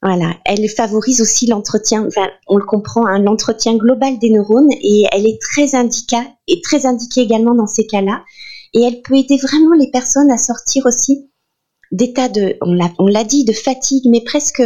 Voilà, 0.04 0.36
elle 0.46 0.70
favorise 0.70 1.22
aussi 1.22 1.48
l'entretien, 1.48 2.06
enfin, 2.06 2.30
on 2.48 2.58
le 2.58 2.66
comprend, 2.66 3.06
hein, 3.08 3.18
l'entretien 3.18 3.76
global 3.76 4.20
des 4.20 4.30
neurones 4.30 4.72
et 4.72 5.06
elle 5.12 5.26
est 5.26 5.42
très 5.42 5.74
indiquée 5.74 6.18
très 6.64 6.86
indiquée 6.86 7.22
également 7.22 7.56
dans 7.56 7.68
ces 7.68 7.88
cas-là. 7.88 8.24
Et 8.76 8.84
elle 8.84 9.02
peut 9.02 9.16
aider 9.16 9.38
vraiment 9.38 9.74
les 9.74 9.90
personnes 9.90 10.32
à 10.32 10.38
sortir 10.38 10.86
aussi 10.86 11.32
d'état 11.92 12.30
de, 12.30 12.56
on 12.62 13.08
l'a 13.08 13.24
dit, 13.24 13.44
de 13.44 13.54
fatigue, 13.54 14.06
mais 14.06 14.24
presque 14.24 14.62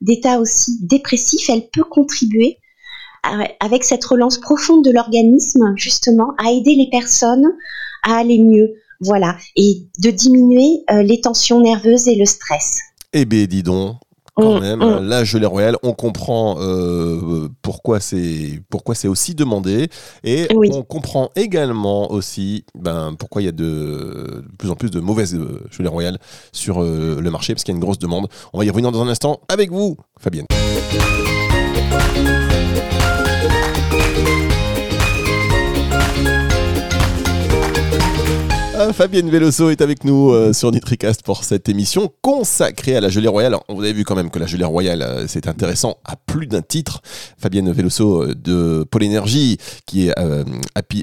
d'état 0.00 0.38
aussi 0.38 0.78
dépressif, 0.80 1.48
elle 1.48 1.68
peut 1.70 1.84
contribuer 1.84 2.58
avec 3.60 3.84
cette 3.84 4.04
relance 4.04 4.38
profonde 4.38 4.84
de 4.84 4.90
l'organisme, 4.90 5.72
justement, 5.76 6.34
à 6.38 6.50
aider 6.50 6.74
les 6.74 6.88
personnes 6.90 7.46
à 8.02 8.16
aller 8.16 8.38
mieux. 8.38 8.74
Voilà. 9.00 9.36
Et 9.56 9.86
de 9.98 10.10
diminuer 10.10 10.84
euh, 10.90 11.02
les 11.02 11.20
tensions 11.20 11.60
nerveuses 11.60 12.08
et 12.08 12.16
le 12.16 12.26
stress. 12.26 12.80
Eh 13.12 13.24
bien, 13.24 13.46
dis 13.46 13.62
donc, 13.62 13.96
quand 14.34 14.58
mm, 14.58 14.60
même, 14.60 14.78
mm. 14.80 15.08
la 15.08 15.24
gelée 15.24 15.46
royale, 15.46 15.76
on 15.82 15.92
comprend 15.92 16.56
euh, 16.58 17.48
pourquoi 17.62 18.00
c'est 18.00 18.60
pourquoi 18.68 18.94
c'est 18.94 19.08
aussi 19.08 19.34
demandé 19.34 19.88
et 20.24 20.48
on 20.52 20.82
comprend 20.82 21.30
également 21.36 22.10
aussi 22.10 22.64
ben, 22.74 23.14
pourquoi 23.18 23.42
il 23.42 23.46
y 23.46 23.48
a 23.48 23.52
de, 23.52 24.44
plus 24.58 24.70
en 24.70 24.76
plus 24.76 24.90
de 24.90 25.00
mauvaises 25.00 25.34
euh, 25.34 25.62
gelées 25.70 25.88
royales 25.88 26.18
sur 26.52 26.82
le 26.82 27.30
marché 27.30 27.54
parce 27.54 27.64
qu'il 27.64 27.72
y 27.72 27.76
a 27.76 27.78
une 27.78 27.84
grosse 27.84 27.98
demande. 27.98 28.28
On 28.52 28.58
va 28.58 28.64
y 28.64 28.70
revenir 28.70 28.92
dans 28.92 29.02
un 29.02 29.08
instant 29.08 29.40
avec 29.48 29.70
vous, 29.70 29.96
Fabienne. 30.18 30.46
Fabienne 38.92 39.30
Veloso 39.30 39.70
est 39.70 39.80
avec 39.80 40.04
nous 40.04 40.30
euh, 40.30 40.52
sur 40.52 40.70
Nitricast 40.70 41.22
pour 41.22 41.44
cette 41.44 41.68
émission 41.68 42.12
consacrée 42.20 42.96
à 42.96 43.00
la 43.00 43.08
gelée 43.08 43.28
royale. 43.28 43.56
vous 43.68 43.82
avez 43.82 43.92
vu 43.92 44.04
quand 44.04 44.14
même 44.14 44.30
que 44.30 44.38
la 44.38 44.46
gelée 44.46 44.64
royale, 44.64 45.02
euh, 45.02 45.26
c'est 45.28 45.46
intéressant 45.46 45.96
à 46.04 46.16
plus 46.16 46.46
d'un 46.46 46.60
titre. 46.60 47.00
Fabienne 47.38 47.72
Veloso 47.72 48.34
de 48.34 48.84
Pôle 48.90 49.04
Énergie, 49.04 49.58
qui 49.86 50.08
est 50.08 50.14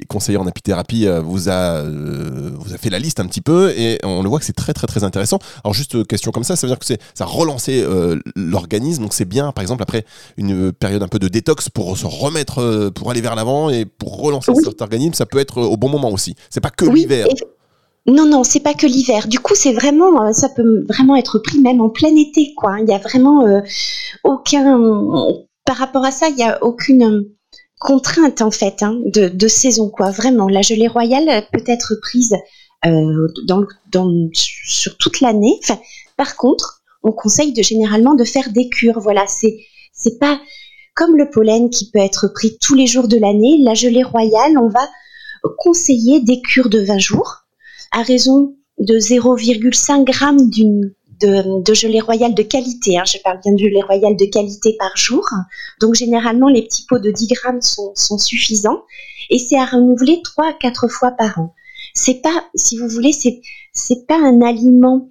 conseillère 0.08 0.42
en 0.42 0.46
apithérapie, 0.46 1.06
vous 1.22 1.48
a, 1.48 1.82
vous 1.82 2.74
a 2.74 2.78
fait 2.78 2.90
la 2.90 2.98
liste 2.98 3.20
un 3.20 3.26
petit 3.26 3.40
peu 3.40 3.72
et 3.76 3.98
on 4.04 4.22
le 4.22 4.28
voit 4.28 4.38
que 4.38 4.44
c'est 4.44 4.52
très 4.52 4.72
très 4.72 4.86
très 4.86 5.02
intéressant. 5.02 5.38
Alors 5.64 5.74
juste 5.74 6.06
question 6.06 6.30
comme 6.30 6.44
ça, 6.44 6.56
ça 6.56 6.66
veut 6.66 6.70
dire 6.70 6.78
que 6.78 6.86
c'est 6.86 7.00
ça 7.14 7.24
a 7.24 7.26
relancé 7.26 7.84
l'organisme, 8.36 9.02
donc 9.02 9.14
c'est 9.14 9.24
bien 9.24 9.52
par 9.52 9.62
exemple 9.62 9.82
après 9.82 10.04
une 10.36 10.72
période 10.72 11.02
un 11.02 11.08
peu 11.08 11.18
de 11.18 11.28
détox 11.28 11.68
pour 11.68 11.96
se 11.96 12.06
remettre, 12.06 12.90
pour 12.90 13.10
aller 13.10 13.20
vers 13.20 13.34
l'avant 13.34 13.70
et 13.70 13.86
pour 13.86 14.20
relancer 14.20 14.52
cet 14.62 14.82
organisme, 14.82 15.14
ça 15.14 15.26
peut 15.26 15.38
être 15.38 15.60
au 15.60 15.76
bon 15.76 15.88
moment 15.88 16.10
aussi. 16.10 16.34
C'est 16.50 16.60
pas 16.60 16.70
que 16.70 16.84
l'hiver. 16.84 17.26
Non, 18.06 18.26
non, 18.26 18.42
c'est 18.42 18.60
pas 18.60 18.74
que 18.74 18.86
l'hiver. 18.86 19.28
Du 19.28 19.38
coup, 19.38 19.54
c'est 19.54 19.72
vraiment, 19.72 20.26
euh, 20.26 20.32
ça 20.32 20.48
peut 20.48 20.84
vraiment 20.88 21.14
être 21.14 21.38
pris 21.38 21.60
même 21.60 21.80
en 21.80 21.88
plein 21.88 22.14
été, 22.16 22.52
quoi. 22.56 22.80
Il 22.80 22.88
y 22.88 22.92
a 22.92 22.98
vraiment 22.98 23.46
euh, 23.46 23.60
aucun, 24.24 24.76
par 25.64 25.76
rapport 25.76 26.04
à 26.04 26.10
ça, 26.10 26.28
il 26.28 26.36
y 26.36 26.42
a 26.42 26.62
aucune 26.64 27.04
euh, 27.04 27.36
contrainte 27.78 28.42
en 28.42 28.50
fait 28.50 28.82
hein, 28.82 28.98
de, 29.06 29.48
saison, 29.48 29.88
quoi. 29.88 30.10
Vraiment, 30.10 30.48
la 30.48 30.62
gelée 30.62 30.88
royale 30.88 31.46
peut 31.52 31.62
être 31.66 31.94
prise 32.00 32.34
dans, 32.84 33.64
sur 34.32 34.96
toute 34.98 35.20
l'année. 35.20 35.60
par 36.16 36.36
contre, 36.36 36.82
on 37.04 37.12
conseille 37.12 37.52
de 37.52 37.62
généralement 37.62 38.14
de 38.14 38.24
faire 38.24 38.50
des 38.50 38.68
cures. 38.68 38.98
Voilà, 38.98 39.26
c'est 39.28 39.58
c'est 39.92 40.18
pas 40.18 40.40
comme 40.94 41.16
le 41.16 41.30
pollen 41.30 41.70
qui 41.70 41.90
peut 41.90 42.00
être 42.00 42.26
pris 42.28 42.58
tous 42.60 42.74
les 42.74 42.88
jours 42.88 43.06
de 43.06 43.16
l'année. 43.16 43.58
La 43.62 43.74
gelée 43.74 44.02
royale, 44.02 44.58
on 44.58 44.68
va 44.68 44.88
conseiller 45.58 46.20
des 46.20 46.40
cures 46.40 46.68
de 46.68 46.80
20 46.80 46.98
jours 46.98 47.41
à 47.92 48.02
raison 48.02 48.56
de 48.78 48.94
0,5 48.94 50.10
g 50.52 50.64
de, 51.20 51.74
gelée 51.74 52.00
royale 52.00 52.34
de 52.34 52.42
qualité. 52.42 52.98
Hein. 52.98 53.04
Je 53.06 53.18
parle 53.22 53.38
bien 53.40 53.52
de 53.52 53.58
gelée 53.58 53.82
royale 53.82 54.16
de 54.16 54.24
qualité 54.24 54.76
par 54.78 54.96
jour. 54.96 55.24
Donc 55.80 55.94
généralement, 55.94 56.48
les 56.48 56.62
petits 56.62 56.84
pots 56.88 56.98
de 56.98 57.10
10 57.10 57.28
grammes 57.28 57.62
sont, 57.62 58.18
suffisants. 58.18 58.82
Et 59.30 59.38
c'est 59.38 59.58
à 59.58 59.66
renouveler 59.66 60.20
3 60.22 60.48
à 60.48 60.52
4 60.52 60.88
fois 60.88 61.12
par 61.12 61.38
an. 61.38 61.54
C'est 61.94 62.22
pas, 62.22 62.44
si 62.54 62.76
vous 62.76 62.88
voulez, 62.88 63.12
c'est, 63.12 63.40
c'est 63.72 64.06
pas 64.06 64.18
un 64.18 64.40
aliment 64.40 65.10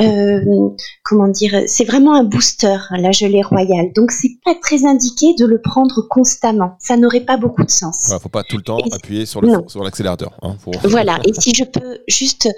euh, 0.00 0.70
comment 1.02 1.28
dire, 1.28 1.64
c'est 1.66 1.84
vraiment 1.84 2.14
un 2.14 2.24
booster, 2.24 2.78
la 2.90 3.12
gelée 3.12 3.42
royale. 3.42 3.92
Donc 3.94 4.10
c'est 4.10 4.36
pas 4.44 4.54
très 4.54 4.86
indiqué 4.86 5.34
de 5.38 5.44
le 5.44 5.60
prendre 5.60 6.02
constamment. 6.08 6.76
Ça 6.78 6.96
n'aurait 6.96 7.24
pas 7.24 7.36
beaucoup 7.36 7.64
de 7.64 7.70
sens. 7.70 8.08
Il 8.08 8.14
ne 8.14 8.18
faut 8.18 8.28
pas 8.28 8.42
tout 8.42 8.56
le 8.56 8.62
temps 8.62 8.78
appuyer 8.92 9.26
sur, 9.26 9.42
l'accélérateur. 9.42 10.32
Hein, 10.42 10.56
voilà. 10.84 11.18
Et 11.24 11.32
si 11.34 11.54
je 11.54 11.64
peux 11.64 11.98
juste 12.08 12.48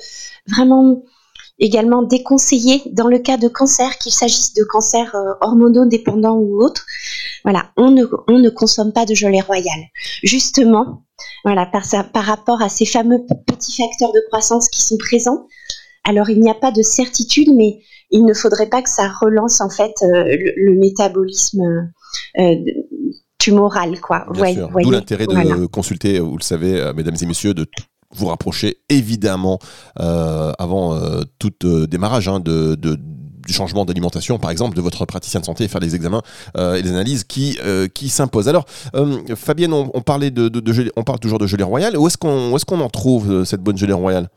vraiment 0.49 1.03
également 1.59 2.03
déconseiller 2.03 2.83
dans 2.93 3.07
le 3.07 3.19
cas 3.19 3.37
de 3.37 3.49
cancer, 3.49 3.99
qu'il 3.99 4.12
s'agisse 4.12 4.55
de 4.55 4.64
cancer 4.64 5.14
euh, 5.14 5.35
hormonodépendant 5.41 6.35
ou 6.35 6.62
autre, 6.62 6.85
voilà, 7.45 7.71
on 7.76 7.91
ne, 7.91 8.05
on 8.29 8.38
ne 8.38 8.50
consomme 8.50 8.93
pas 8.93 9.07
de 9.07 9.14
gelée 9.14 9.41
royale. 9.41 9.85
Justement, 10.23 11.05
voilà, 11.45 11.67
par, 11.67 11.85
par 12.12 12.25
rapport 12.25 12.62
à 12.62 12.69
ces 12.69 12.87
fameux 12.87 13.25
petits 13.47 13.76
facteurs 13.76 14.12
de 14.12 14.21
croissance 14.29 14.69
qui 14.69 14.83
sont 14.83 14.97
présents, 14.97 15.47
alors 16.05 16.31
il 16.31 16.41
n'y 16.41 16.51
a 16.51 16.55
pas 16.55 16.71
de 16.71 16.83
certitude, 16.83 17.49
mais 17.55 17.81
il 18.11 18.25
ne 18.25 18.35
faudrait 18.35 18.69
pas 18.69 18.83
que 18.83 18.89
ça 18.89 19.09
relance 19.09 19.61
en 19.61 19.69
fait 19.69 19.95
euh, 20.03 20.37
le, 20.57 20.77
métabolisme 20.79 21.91
euh, 22.39 22.55
tumoral, 23.39 24.01
quoi. 24.01 24.27
D'où 24.33 24.91
l'intérêt 24.91 25.27
de 25.27 25.67
consulter, 25.67 26.21
vous 26.21 26.37
le 26.37 26.43
savez, 26.43 26.81
euh, 26.81 26.93
mesdames 26.95 27.17
et 27.21 27.27
messieurs, 27.27 27.55
de 27.55 27.67
vous 28.15 28.27
rapprocher 28.27 28.79
évidemment 28.89 29.59
avant 29.97 30.97
tout 31.41 31.51
démarrage 31.89 32.29
hein, 32.29 32.39
de, 32.39 32.77
du 32.77 33.53
changement 33.53 33.85
d'alimentation, 33.85 34.39
par 34.39 34.53
exemple, 34.53 34.77
de 34.77 34.81
votre 34.81 35.05
praticien 35.05 35.41
de 35.41 35.45
santé 35.45 35.65
et 35.65 35.69
faire 35.69 35.81
les 35.81 35.97
examens 35.97 36.23
et 36.57 36.81
les 36.81 36.91
analyses 36.91 37.25
qui, 37.25 37.59
qui 37.93 38.09
s'imposent. 38.11 38.49
Alors, 38.49 38.67
Fabienne, 39.35 39.73
on, 39.73 40.01
parlait 40.03 40.31
de, 40.31 40.49
on 40.95 41.03
parle 41.03 41.19
toujours 41.19 41.41
de 41.41 41.49
gelée 41.49 41.65
royale. 41.65 41.97
Où 41.97 42.07
est-ce 42.07 42.17
qu'on 42.17 42.57
est 42.57 42.65
qu'on 42.65 42.81
en 42.81 42.89
trouve 42.89 43.43
cette 43.45 43.63
bonne 43.63 43.79
gelée 43.79 43.93
royale? 43.93 44.29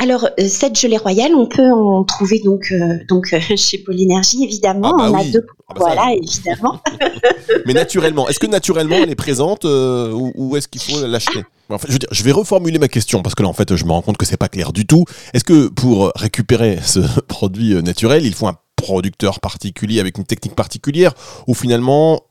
Alors, 0.00 0.26
euh, 0.26 0.48
cette 0.48 0.78
gelée 0.78 0.96
royale, 0.96 1.34
on 1.34 1.46
peut 1.46 1.72
en 1.72 2.04
trouver 2.04 2.38
donc, 2.38 2.68
euh, 2.70 2.98
donc 3.08 3.32
euh, 3.32 3.40
chez 3.56 3.78
Polynergie, 3.78 4.44
évidemment. 4.44 4.94
Ah 4.96 5.10
bah 5.10 5.18
on 5.18 5.20
a 5.20 5.24
deux. 5.24 5.44
Ah 5.68 5.74
bah 5.74 5.80
voilà, 5.80 6.12
évidemment. 6.14 6.80
Mais 7.66 7.74
naturellement, 7.74 8.28
est-ce 8.28 8.38
que 8.38 8.46
naturellement 8.46 8.96
elle 8.96 9.10
est 9.10 9.16
présente 9.16 9.64
ou, 9.64 10.56
est-ce 10.56 10.68
qu'il 10.68 10.80
faut 10.80 11.04
l'acheter? 11.06 11.44
Je, 11.86 11.92
veux 11.92 11.98
dire, 11.98 12.08
je 12.10 12.22
vais 12.22 12.32
reformuler 12.32 12.78
ma 12.78 12.88
question 12.88 13.22
parce 13.22 13.34
que 13.34 13.42
là, 13.42 13.48
en 13.48 13.52
fait, 13.52 13.76
je 13.76 13.84
me 13.84 13.90
rends 13.90 14.00
compte 14.00 14.16
que 14.16 14.24
c'est 14.24 14.38
pas 14.38 14.48
clair 14.48 14.72
du 14.72 14.86
tout. 14.86 15.04
Est-ce 15.34 15.44
que 15.44 15.68
pour 15.68 16.12
récupérer 16.14 16.78
ce 16.82 17.00
produit 17.28 17.74
naturel, 17.82 18.24
il 18.24 18.34
faut 18.34 18.46
un 18.46 18.56
producteur 18.76 19.40
particulier 19.40 19.98
avec 19.98 20.16
une 20.16 20.24
technique 20.24 20.54
particulière 20.54 21.12
ou 21.48 21.54
finalement 21.54 22.22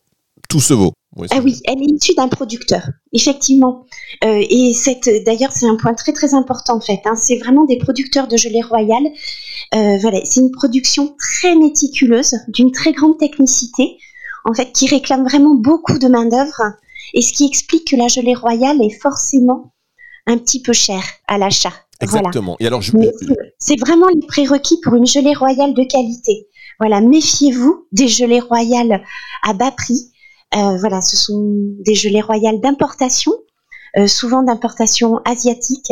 tout 0.48 0.60
se 0.60 0.74
vaut 0.74 0.94
ah 1.32 1.40
oui, 1.44 1.60
elle 1.66 1.82
est 1.82 1.86
issue 1.86 2.14
d'un 2.14 2.28
producteur, 2.28 2.82
effectivement. 3.12 3.86
Euh, 4.24 4.44
et 4.50 4.74
d'ailleurs, 5.26 5.52
c'est 5.52 5.66
un 5.66 5.76
point 5.76 5.94
très 5.94 6.14
très 6.14 6.34
important 6.34 6.78
en 6.78 6.82
fait. 6.82 7.02
Hein. 7.06 7.16
C'est 7.16 7.38
vraiment 7.38 7.66
des 7.66 7.78
producteurs 7.78 8.28
de 8.28 8.38
gelée 8.38 8.62
royale. 8.62 9.06
Euh, 9.76 9.98
voilà, 10.00 10.20
c'est 10.26 10.42
une 10.42 10.52
production 10.52 11.16
très 11.18 11.56
méticuleuse, 11.56 12.36
d'une 12.50 12.72
très 12.72 12.92
grande 12.92 13.18
technicité, 13.18 13.98
en 14.46 14.54
fait, 14.54 14.72
qui 14.74 14.88
réclame 14.88 15.24
vraiment 15.24 15.56
beaucoup 15.56 15.98
de 15.98 16.08
main 16.08 16.26
d'œuvre. 16.26 16.74
Et 17.14 17.22
ce 17.22 17.34
qui 17.34 17.46
explique 17.46 17.88
que 17.88 17.96
la 17.96 18.08
gelée 18.08 18.36
royale 18.36 18.82
est 18.82 19.02
forcément 19.02 19.74
un 20.28 20.38
petit 20.38 20.62
peu 20.62 20.74
chère 20.74 21.04
à 21.28 21.38
l'achat. 21.38 21.74
Exactement. 22.00 22.58
Et 22.60 22.68
alors, 22.68 22.84
c'est 23.58 23.80
vraiment 23.80 24.08
les 24.08 24.26
prérequis 24.28 24.80
pour 24.84 24.94
une 24.96 25.08
gelée 25.08 25.34
royale 25.34 25.74
de 25.74 25.84
qualité. 25.84 26.48
Voilà, 26.80 27.02
méfiez-vous 27.02 27.88
des 27.92 28.08
gelées 28.08 28.42
royales 28.42 29.04
à 29.42 29.54
bas 29.54 29.72
prix 29.72 30.12
voilà, 30.54 31.02
ce 31.02 31.18
sont 31.18 31.60
des 31.86 31.96
gelées 31.96 32.22
royales 32.22 32.60
d'importation, 32.62 33.34
euh, 33.98 34.08
souvent 34.08 34.44
d'importation 34.44 35.20
asiatique, 35.26 35.92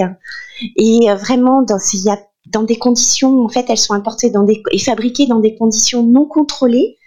et 0.76 1.10
euh, 1.10 1.16
vraiment 1.16 1.62
dans, 1.62 1.78
a, 1.78 2.18
dans 2.48 2.64
des 2.64 2.78
conditions, 2.78 3.42
en 3.44 3.50
fait, 3.50 3.66
elles 3.70 3.78
sont 3.78 3.94
importées 3.94 4.30
dans 4.30 4.44
des, 4.44 4.62
et 4.72 4.80
fabriquées 4.80 5.28
dans 5.28 5.40
des 5.40 5.56
conditions 5.56 6.04
non 6.04 6.26
contrôlées, 6.26 6.98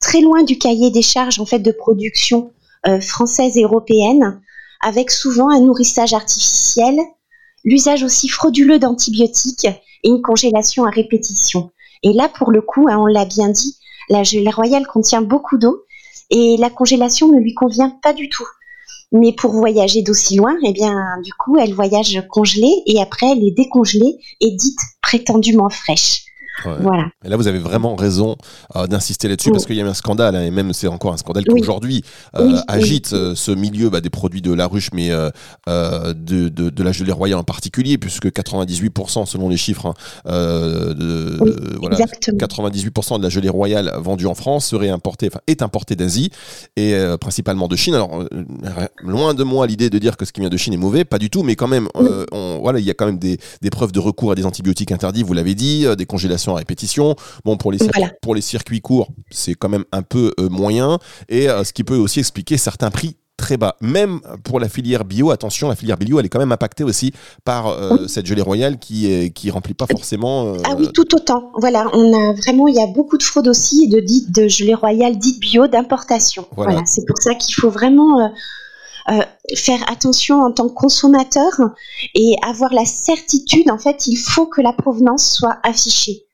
très 0.00 0.20
loin 0.20 0.42
du 0.42 0.58
cahier 0.58 0.90
des 0.90 1.02
charges 1.02 1.40
en 1.40 1.46
fait 1.46 1.60
de 1.60 1.72
production 1.72 2.52
française 3.00 3.56
et 3.56 3.64
européenne, 3.64 4.40
avec 4.80 5.10
souvent 5.10 5.50
un 5.50 5.58
nourrissage 5.58 6.12
artificiel, 6.12 6.96
l'usage 7.64 8.04
aussi 8.04 8.28
frauduleux 8.28 8.78
d'antibiotiques 8.78 9.66
et 10.04 10.08
une 10.08 10.22
congélation 10.22 10.84
à 10.84 10.90
répétition. 10.90 11.72
Et 12.04 12.12
là, 12.12 12.28
pour 12.28 12.52
le 12.52 12.62
coup, 12.62 12.86
hein, 12.88 12.98
on 12.98 13.06
l'a 13.06 13.24
bien 13.24 13.48
dit, 13.48 13.76
la 14.08 14.22
gelée 14.22 14.50
royale 14.50 14.86
contient 14.86 15.22
beaucoup 15.22 15.58
d'eau 15.58 15.82
et 16.30 16.56
la 16.58 16.70
congélation 16.70 17.28
ne 17.32 17.38
lui 17.38 17.54
convient 17.54 17.90
pas 18.02 18.12
du 18.12 18.28
tout. 18.28 18.46
Mais 19.12 19.32
pour 19.32 19.52
voyager 19.52 20.02
d'aussi 20.02 20.36
loin, 20.36 20.56
eh 20.66 20.72
bien, 20.72 20.94
du 21.22 21.32
coup, 21.32 21.56
elle 21.58 21.74
voyage 21.74 22.22
congelée 22.30 22.82
et 22.86 23.00
après, 23.00 23.30
elle 23.30 23.44
est 23.44 23.56
décongelée 23.56 24.18
et 24.40 24.50
dite 24.50 24.80
prétendument 25.00 25.70
fraîche. 25.70 26.25
Voilà. 26.64 27.08
Et 27.24 27.28
là, 27.28 27.36
vous 27.36 27.46
avez 27.46 27.58
vraiment 27.58 27.96
raison 27.96 28.36
euh, 28.74 28.86
d'insister 28.86 29.28
là-dessus 29.28 29.50
parce 29.50 29.66
qu'il 29.66 29.76
y 29.76 29.80
a 29.80 29.84
eu 29.84 29.88
un 29.88 29.94
scandale, 29.94 30.36
hein, 30.36 30.42
et 30.42 30.50
même 30.50 30.72
c'est 30.72 30.88
encore 30.88 31.12
un 31.12 31.16
scandale 31.16 31.44
qui 31.44 31.60
aujourd'hui 31.60 32.02
euh, 32.36 32.58
agite 32.68 33.12
euh, 33.12 33.34
ce 33.34 33.50
milieu 33.50 33.90
bah, 33.90 34.00
des 34.00 34.10
produits 34.10 34.42
de 34.42 34.52
la 34.52 34.66
ruche, 34.66 34.90
mais 34.92 35.08
de, 35.08 36.12
de, 36.14 36.48
de, 36.48 36.82
la 36.82 36.92
gelée 36.92 37.12
royale 37.12 37.38
en 37.38 37.44
particulier, 37.44 37.98
puisque 37.98 38.26
98% 38.26 39.26
selon 39.26 39.48
les 39.48 39.56
chiffres, 39.56 39.86
hein, 39.86 39.94
de, 40.26 41.38
voilà, 41.78 41.96
98% 41.96 43.18
de 43.18 43.22
la 43.22 43.28
gelée 43.28 43.48
royale 43.48 43.92
vendue 43.98 44.26
en 44.26 44.34
France 44.34 44.66
serait 44.66 44.88
importée, 44.88 45.28
enfin 45.28 45.40
est 45.46 45.62
importée 45.62 45.96
d'Asie 45.96 46.30
et 46.76 46.96
principalement 47.20 47.68
de 47.68 47.76
Chine. 47.76 47.94
Alors 47.94 48.24
loin 49.00 49.34
de 49.34 49.44
moi 49.44 49.66
l'idée 49.66 49.90
de 49.90 49.98
dire 49.98 50.16
que 50.16 50.24
ce 50.24 50.32
qui 50.32 50.40
vient 50.40 50.50
de 50.50 50.56
Chine 50.56 50.74
est 50.74 50.78
mauvais, 50.78 51.04
pas 51.04 51.18
du 51.18 51.30
tout, 51.30 51.42
mais 51.42 51.56
quand 51.56 51.68
même, 51.68 51.88
on, 51.94 52.58
voilà, 52.60 52.78
il 52.78 52.84
y 52.84 52.90
a 52.90 52.94
quand 52.94 53.06
même 53.06 53.18
des, 53.18 53.38
des 53.62 53.70
preuves 53.70 53.92
de 53.92 54.00
recours 54.00 54.32
à 54.32 54.34
des 54.34 54.46
antibiotiques 54.46 54.92
interdits, 54.92 55.22
vous 55.22 55.34
l'avez 55.34 55.54
dit, 55.54 55.86
des 55.96 56.06
congélations 56.06 56.45
à 56.54 56.58
répétition. 56.58 57.16
Bon, 57.44 57.56
pour 57.56 57.72
les, 57.72 57.78
circuits, 57.78 58.04
pour 58.22 58.34
les 58.34 58.40
circuits 58.40 58.80
courts, 58.80 59.08
c'est 59.30 59.54
quand 59.54 59.68
même 59.68 59.84
un 59.92 60.02
peu 60.02 60.32
euh, 60.40 60.48
moyen. 60.48 60.98
Et 61.28 61.48
euh, 61.48 61.64
ce 61.64 61.72
qui 61.72 61.84
peut 61.84 61.96
aussi 61.96 62.20
expliquer 62.20 62.56
certains 62.56 62.90
prix 62.90 63.16
très 63.36 63.58
bas. 63.58 63.76
Même 63.82 64.20
pour 64.44 64.60
la 64.60 64.68
filière 64.68 65.04
bio, 65.04 65.30
attention, 65.30 65.68
la 65.68 65.76
filière 65.76 65.98
bio, 65.98 66.18
elle 66.18 66.26
est 66.26 66.30
quand 66.30 66.38
même 66.38 66.52
impactée 66.52 66.84
aussi 66.84 67.12
par 67.44 67.66
euh, 67.68 68.06
cette 68.08 68.24
gelée 68.24 68.42
royale 68.42 68.78
qui 68.78 69.12
est, 69.12 69.30
qui 69.30 69.50
remplit 69.50 69.74
pas 69.74 69.86
forcément. 69.86 70.54
Ah 70.64 70.74
oui, 70.78 70.88
tout 70.94 71.14
autant. 71.14 71.52
Voilà, 71.58 71.86
on 71.92 72.14
a 72.14 72.32
vraiment, 72.32 72.66
il 72.66 72.74
y 72.74 72.80
a 72.80 72.86
beaucoup 72.86 73.18
de 73.18 73.22
fraudes 73.22 73.48
aussi 73.48 73.88
de 73.88 74.00
dites 74.00 74.34
de 74.34 74.48
gelée 74.48 74.74
royale 74.74 75.18
dite 75.18 75.38
bio 75.40 75.66
d'importation. 75.66 76.46
Voilà, 76.56 76.82
c'est 76.86 77.04
pour 77.06 77.18
ça 77.18 77.34
qu'il 77.34 77.54
faut 77.54 77.70
vraiment. 77.70 78.32
faire 79.54 79.88
attention 79.88 80.40
en 80.40 80.50
tant 80.50 80.68
que 80.68 80.74
consommateur 80.74 81.52
et 82.14 82.34
avoir 82.42 82.72
la 82.72 82.84
certitude, 82.84 83.70
en 83.70 83.78
fait, 83.78 84.08
il 84.08 84.16
faut 84.16 84.46
que 84.46 84.60
la 84.60 84.72
provenance 84.72 85.30
soit 85.30 85.58
affichée. 85.62 86.25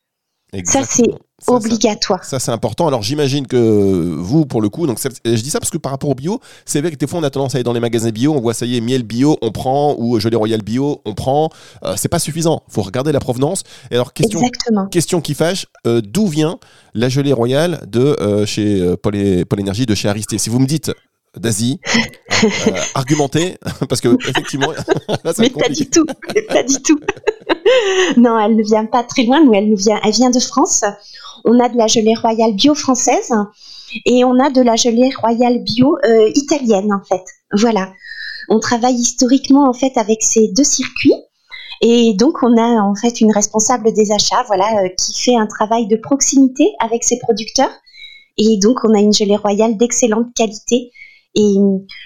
Ça, 0.65 0.83
c'est 0.85 1.09
obligatoire. 1.47 2.23
Ça, 2.25 2.39
c'est 2.39 2.51
important. 2.51 2.87
Alors, 2.87 3.03
j'imagine 3.03 3.47
que 3.47 3.57
vous, 3.57 4.45
pour 4.45 4.61
le 4.61 4.69
coup, 4.69 4.87
donc 4.87 4.99
je 5.01 5.31
dis 5.31 5.51
ça 5.51 5.61
parce 5.61 5.71
que 5.71 5.79
par 5.79 5.93
rapport 5.93 6.11
au 6.11 6.15
bio, 6.15 6.41
c'est 6.67 6.81
vrai 6.81 6.91
que 6.91 6.97
des 6.97 7.07
fois, 7.07 7.21
on 7.21 7.23
a 7.23 7.31
tendance 7.31 7.55
à 7.55 7.57
aller 7.57 7.65
dans 7.65 7.73
les 7.73 7.81
magasins 7.81 8.11
bio, 8.11 8.35
on 8.35 8.41
voit 8.41 8.55
ça 8.55 8.67
y 8.67 8.77
est, 8.77 8.81
miel 8.81 9.03
bio, 9.03 9.39
on 9.41 9.51
prend, 9.51 9.95
ou 9.99 10.21
gelée 10.21 10.37
royale 10.37 10.63
bio, 10.63 11.01
on 11.07 11.15
prend. 11.15 11.51
Euh, 11.85 11.95
c'est 11.97 12.09
pas 12.09 12.19
suffisant. 12.19 12.63
faut 12.69 12.83
regarder 12.83 13.13
la 13.13 13.21
provenance. 13.21 13.63
Et 13.91 13.95
alors, 13.95 14.13
question, 14.13 14.41
question 14.91 15.21
qui 15.21 15.35
fâche, 15.35 15.67
euh, 15.87 16.03
d'où 16.05 16.27
vient 16.27 16.59
la 16.95 17.09
gelée 17.09 17.33
royale 17.33 17.81
de 17.87 18.17
euh, 18.21 18.45
chez 18.45 18.95
Paul, 19.03 19.15
Paul 19.47 19.61
Énergie, 19.61 19.87
de 19.87 19.95
chez 19.95 20.09
Aristé 20.09 20.37
Si 20.37 20.51
vous 20.51 20.59
me 20.59 20.67
dites 20.67 20.93
d'Asie, 21.39 21.81
argumentez, 22.95 23.57
parce 23.89 24.01
que 24.01 24.17
effectivement, 24.29 24.69
mais 25.39 25.51
pas 25.51 25.69
du 25.69 25.89
tout, 25.89 26.05
pas 26.49 26.63
du 26.63 26.83
tout. 26.83 26.99
non, 28.17 28.39
elle 28.39 28.57
ne 28.57 28.63
vient 28.63 28.85
pas 28.85 29.03
très 29.03 29.25
loin, 29.25 29.43
nous, 29.43 29.55
elle 29.55 29.69
nous 29.69 29.77
vient, 29.77 30.01
elle 30.05 30.13
vient 30.13 30.31
de 30.31 30.41
France. 30.41 30.85
On 31.45 31.59
a 31.59 31.69
de 31.69 31.77
la 31.77 31.87
gelée 31.87 32.15
royale 32.15 32.55
bio 32.55 32.75
française 32.75 33.33
et 34.07 34.25
on 34.25 34.39
a 34.39 34.51
de 34.51 34.61
la 34.61 34.77
gelée 34.77 35.11
royale 35.21 35.63
bio 35.65 35.99
euh, 36.05 36.31
italienne 36.35 36.93
en 36.93 37.03
fait. 37.05 37.25
Voilà. 37.53 37.93
On 38.49 38.61
travaille 38.61 38.95
historiquement 38.95 39.69
en 39.69 39.73
fait 39.73 39.97
avec 39.97 40.23
ces 40.23 40.49
deux 40.49 40.65
circuits. 40.65 41.15
Et 41.85 42.15
donc, 42.15 42.43
on 42.43 42.57
a 42.57 42.81
en 42.81 42.95
fait 42.95 43.21
une 43.21 43.33
responsable 43.33 43.93
des 43.93 44.13
achats, 44.13 44.45
voilà, 44.47 44.85
euh, 44.85 44.89
qui 44.97 45.21
fait 45.21 45.37
un 45.37 45.49
travail 45.49 45.89
de 45.89 45.97
proximité 45.97 46.73
avec 46.79 47.03
ses 47.03 47.19
producteurs. 47.19 47.73
Et 48.39 48.57
donc, 48.59 48.79
on 48.85 48.95
a 48.95 49.01
une 49.01 49.13
gelée 49.13 49.37
royale 49.37 49.77
d'excellente 49.77 50.33
qualité. 50.35 50.93
Et 51.35 51.55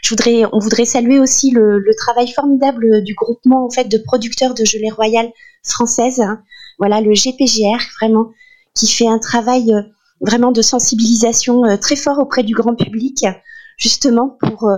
je 0.03 0.09
voudrais, 0.11 0.45
on 0.53 0.61
voudrait 0.61 0.85
saluer 0.85 1.19
aussi 1.19 1.51
le, 1.51 1.79
le, 1.81 1.95
travail 1.97 2.31
formidable 2.31 3.03
du 3.03 3.15
groupement 3.15 3.67
en 3.67 3.71
fait 3.71 3.85
de 3.89 3.99
producteurs 3.99 4.55
de 4.55 4.65
gelée 4.65 4.91
royale 4.91 5.33
française. 5.65 6.21
Hein. 6.21 6.43
Voilà, 6.79 7.01
le 7.01 7.13
GPGR, 7.13 7.81
vraiment, 8.01 8.31
qui 8.77 8.87
fait 8.87 9.09
un 9.09 9.19
travail 9.19 9.73
euh, 9.73 9.83
vraiment 10.21 10.53
de 10.53 10.63
sensibilisation 10.63 11.65
euh, 11.65 11.77
très 11.77 11.97
fort 11.97 12.19
auprès 12.19 12.45
du 12.45 12.55
grand 12.55 12.77
public, 12.77 13.25
justement 13.79 14.37
pour 14.41 14.69
euh, 14.69 14.77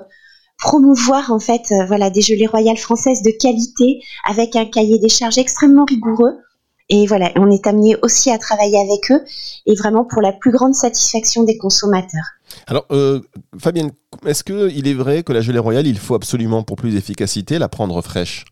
promouvoir 0.56 1.30
en 1.30 1.38
fait 1.38 1.72
voilà 1.86 2.10
des 2.10 2.20
gelées 2.20 2.48
royales 2.48 2.78
françaises 2.78 3.22
de 3.22 3.30
qualité 3.30 4.00
avec 4.28 4.56
un 4.56 4.64
cahier 4.64 4.98
des 4.98 5.08
charges 5.08 5.38
extrêmement 5.38 5.84
rigoureux 5.84 6.36
et 6.88 7.06
voilà 7.06 7.30
on 7.36 7.50
est 7.50 7.66
amené 7.66 7.96
aussi 8.02 8.30
à 8.30 8.38
travailler 8.38 8.78
avec 8.78 9.10
eux 9.10 9.24
et 9.66 9.74
vraiment 9.74 10.04
pour 10.04 10.22
la 10.22 10.32
plus 10.32 10.50
grande 10.50 10.74
satisfaction 10.74 11.44
des 11.44 11.58
consommateurs. 11.58 12.24
Alors 12.66 12.86
Fabienne, 13.58 13.90
est-ce 14.26 14.44
que 14.44 14.70
il 14.70 14.88
est 14.88 14.94
vrai 14.94 15.22
que 15.22 15.32
la 15.32 15.40
gelée 15.40 15.58
royale 15.58 15.86
il 15.86 15.98
faut 15.98 16.14
absolument 16.14 16.62
pour 16.62 16.76
plus 16.76 16.92
d'efficacité 16.92 17.58
la 17.58 17.68
prendre 17.68 18.00
fraîche? 18.02 18.44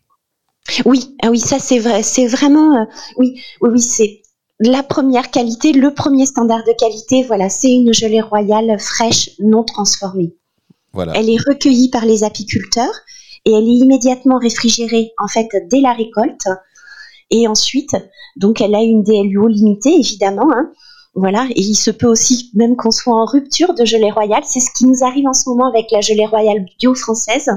Oui, 0.85 1.15
ah 1.23 1.31
oui, 1.31 1.39
ça 1.39 1.59
c'est 1.59 1.79
vrai, 1.79 2.03
c'est 2.03 2.27
vraiment, 2.27 2.77
euh, 2.77 2.85
oui, 3.19 3.41
oui, 3.61 3.71
oui, 3.73 3.81
c'est 3.81 4.23
la 4.59 4.83
première 4.83 5.31
qualité, 5.31 5.73
le 5.73 5.95
premier 5.95 6.27
standard 6.27 6.65
de 6.65 6.73
qualité. 6.77 7.23
Voilà, 7.23 7.49
c'est 7.49 7.71
une 7.71 7.93
gelée 7.93 8.21
royale 8.21 8.79
fraîche, 8.79 9.31
non 9.39 9.65
transformée. 9.65 10.35
Voilà. 10.93 11.13
Elle 11.15 11.31
est 11.31 11.39
recueillie 11.47 11.91
par 11.91 12.05
les 12.05 12.25
apiculteurs 12.25 12.95
et 13.45 13.53
elle 13.53 13.65
est 13.65 13.79
immédiatement 13.85 14.39
réfrigérée 14.39 15.13
en 15.19 15.29
fait 15.29 15.49
dès 15.71 15.81
la 15.81 15.93
récolte. 15.93 16.49
Et 17.31 17.49
ensuite, 17.49 17.97
donc 18.37 18.61
elle 18.61 18.75
a 18.75 18.83
une 18.83 19.03
DLUO 19.03 19.49
limitée 19.49 19.95
évidemment. 19.95 20.51
Hein. 20.53 20.71
Voilà, 21.15 21.47
et 21.51 21.61
il 21.61 21.75
se 21.75 21.91
peut 21.91 22.07
aussi 22.07 22.51
même 22.55 22.77
qu'on 22.77 22.91
soit 22.91 23.15
en 23.15 23.25
rupture 23.25 23.73
de 23.75 23.85
gelée 23.87 24.11
royale. 24.11 24.43
C'est 24.45 24.61
ce 24.61 24.71
qui 24.77 24.85
nous 24.85 25.03
arrive 25.03 25.27
en 25.27 25.33
ce 25.33 25.49
moment 25.49 25.69
avec 25.69 25.91
la 25.91 26.03
gelée 26.03 26.27
royale 26.27 26.67
bio 26.79 26.95
française. 26.95 27.49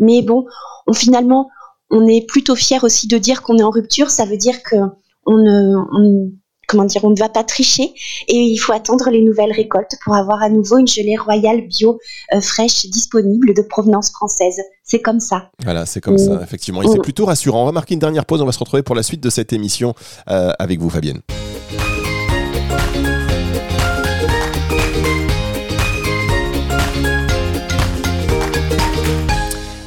Mais 0.00 0.22
bon, 0.22 0.44
on 0.86 0.92
finalement 0.92 1.48
on 1.90 2.06
est 2.06 2.26
plutôt 2.26 2.56
fier 2.56 2.82
aussi 2.82 3.06
de 3.06 3.16
dire 3.16 3.42
qu'on 3.42 3.58
est 3.58 3.62
en 3.62 3.70
rupture. 3.70 4.10
Ça 4.10 4.24
veut 4.24 4.36
dire 4.36 4.62
que 4.62 4.76
on 5.24 5.36
ne, 5.38 6.30
comment 6.66 6.84
dire, 6.84 7.04
on 7.04 7.10
ne 7.10 7.18
va 7.18 7.28
pas 7.28 7.44
tricher 7.44 7.94
et 8.28 8.36
il 8.36 8.56
faut 8.58 8.72
attendre 8.72 9.10
les 9.10 9.22
nouvelles 9.22 9.52
récoltes 9.52 9.96
pour 10.04 10.14
avoir 10.14 10.42
à 10.42 10.48
nouveau 10.48 10.78
une 10.78 10.88
gelée 10.88 11.16
royale 11.16 11.62
bio 11.66 11.98
euh, 12.34 12.40
fraîche 12.40 12.86
disponible 12.86 13.54
de 13.54 13.62
provenance 13.62 14.10
française. 14.10 14.60
C'est 14.82 15.00
comme 15.00 15.20
ça. 15.20 15.50
Voilà, 15.64 15.86
c'est 15.86 16.00
comme 16.00 16.18
ça, 16.18 16.40
effectivement. 16.42 16.82
Et 16.82 16.88
c'est 16.88 17.02
plutôt 17.02 17.26
rassurant. 17.26 17.62
On 17.62 17.66
va 17.66 17.72
marquer 17.72 17.94
une 17.94 18.00
dernière 18.00 18.24
pause. 18.24 18.40
On 18.40 18.46
va 18.46 18.52
se 18.52 18.58
retrouver 18.58 18.82
pour 18.82 18.94
la 18.94 19.02
suite 19.02 19.20
de 19.20 19.30
cette 19.30 19.52
émission 19.52 19.94
euh, 20.28 20.52
avec 20.58 20.80
vous, 20.80 20.90
Fabienne. 20.90 21.20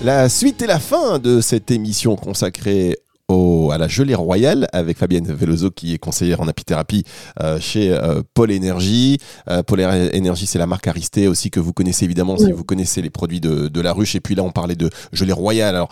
La 0.02 0.30
suite 0.30 0.62
et 0.62 0.68
la 0.68 0.80
fin 0.80 1.20
de 1.20 1.42
cette 1.42 1.72
émission 1.72 2.16
consacrée 2.16 2.98
au, 3.30 3.72
à 3.72 3.78
la 3.78 3.88
gelée 3.88 4.16
royale 4.16 4.68
avec 4.74 4.98
Fabienne 4.98 5.26
Veloso 5.26 5.72
qui 5.72 5.94
est 5.94 5.98
conseillère 5.98 6.42
en 6.42 6.48
apithérapie 6.48 7.04
euh, 7.42 7.60
chez 7.60 7.92
euh, 7.92 8.22
Paul 8.34 8.52
Énergie. 8.52 9.20
Euh, 9.50 9.64
Paul 9.64 9.80
Énergie, 9.80 10.46
c'est 10.46 10.60
la 10.60 10.68
marque 10.68 10.88
Aristé 10.88 11.28
aussi 11.28 11.52
que 11.52 11.60
vous 11.60 11.72
connaissez 11.72 12.06
évidemment 12.06 12.38
si 12.38 12.52
vous 12.52 12.64
connaissez 12.64 13.02
les 13.02 13.10
produits 13.10 13.40
de, 13.40 13.68
de, 13.68 13.82
la 13.82 13.94
ruche. 13.94 14.16
Et 14.16 14.20
puis 14.20 14.36
là, 14.36 14.44
on 14.44 14.52
parlait 14.52 14.76
de 14.76 14.90
gelée 15.14 15.34
royale. 15.34 15.76
Alors, 15.76 15.90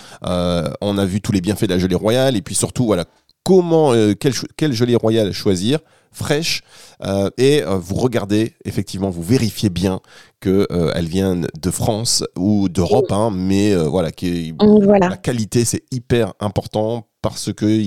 on 0.82 0.98
a 0.98 1.06
vu 1.06 1.22
tous 1.22 1.32
les 1.32 1.42
bienfaits 1.42 1.66
de 1.66 1.74
la 1.74 1.80
gelée 1.80 1.96
royale 1.96 2.36
et 2.36 2.42
puis 2.42 2.56
surtout, 2.56 2.86
voilà, 2.86 3.06
comment, 3.48 3.94
quelle, 4.20 4.34
quelle 4.58 4.74
gelée 4.74 4.96
royale 4.96 5.32
choisir 5.32 5.80
fraîche 6.18 6.62
euh, 7.06 7.30
et 7.38 7.62
euh, 7.62 7.78
vous 7.78 7.96
regardez 7.96 8.54
effectivement 8.66 9.10
vous 9.10 9.22
vérifiez 9.22 9.70
bien 9.70 10.02
que 10.40 10.68
euh, 10.72 10.92
elle 10.96 11.06
vient 11.06 11.36
de 11.36 11.72
France 11.72 12.24
ou 12.38 12.70
d'Europe 12.70 13.12
hein, 13.12 13.32
mais 13.34 13.76
voilà, 13.76 14.12
qui 14.12 14.54
voilà. 14.60 15.10
la 15.10 15.18
qualité 15.18 15.64
c'est 15.64 15.84
hyper 15.92 16.34
important 16.40 17.08
parce 17.22 17.54
que 17.54 17.84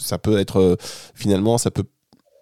ça 0.00 0.18
peut 0.18 0.38
être 0.38 0.76
finalement 1.14 1.58
ça 1.58 1.70
peut 1.70 1.84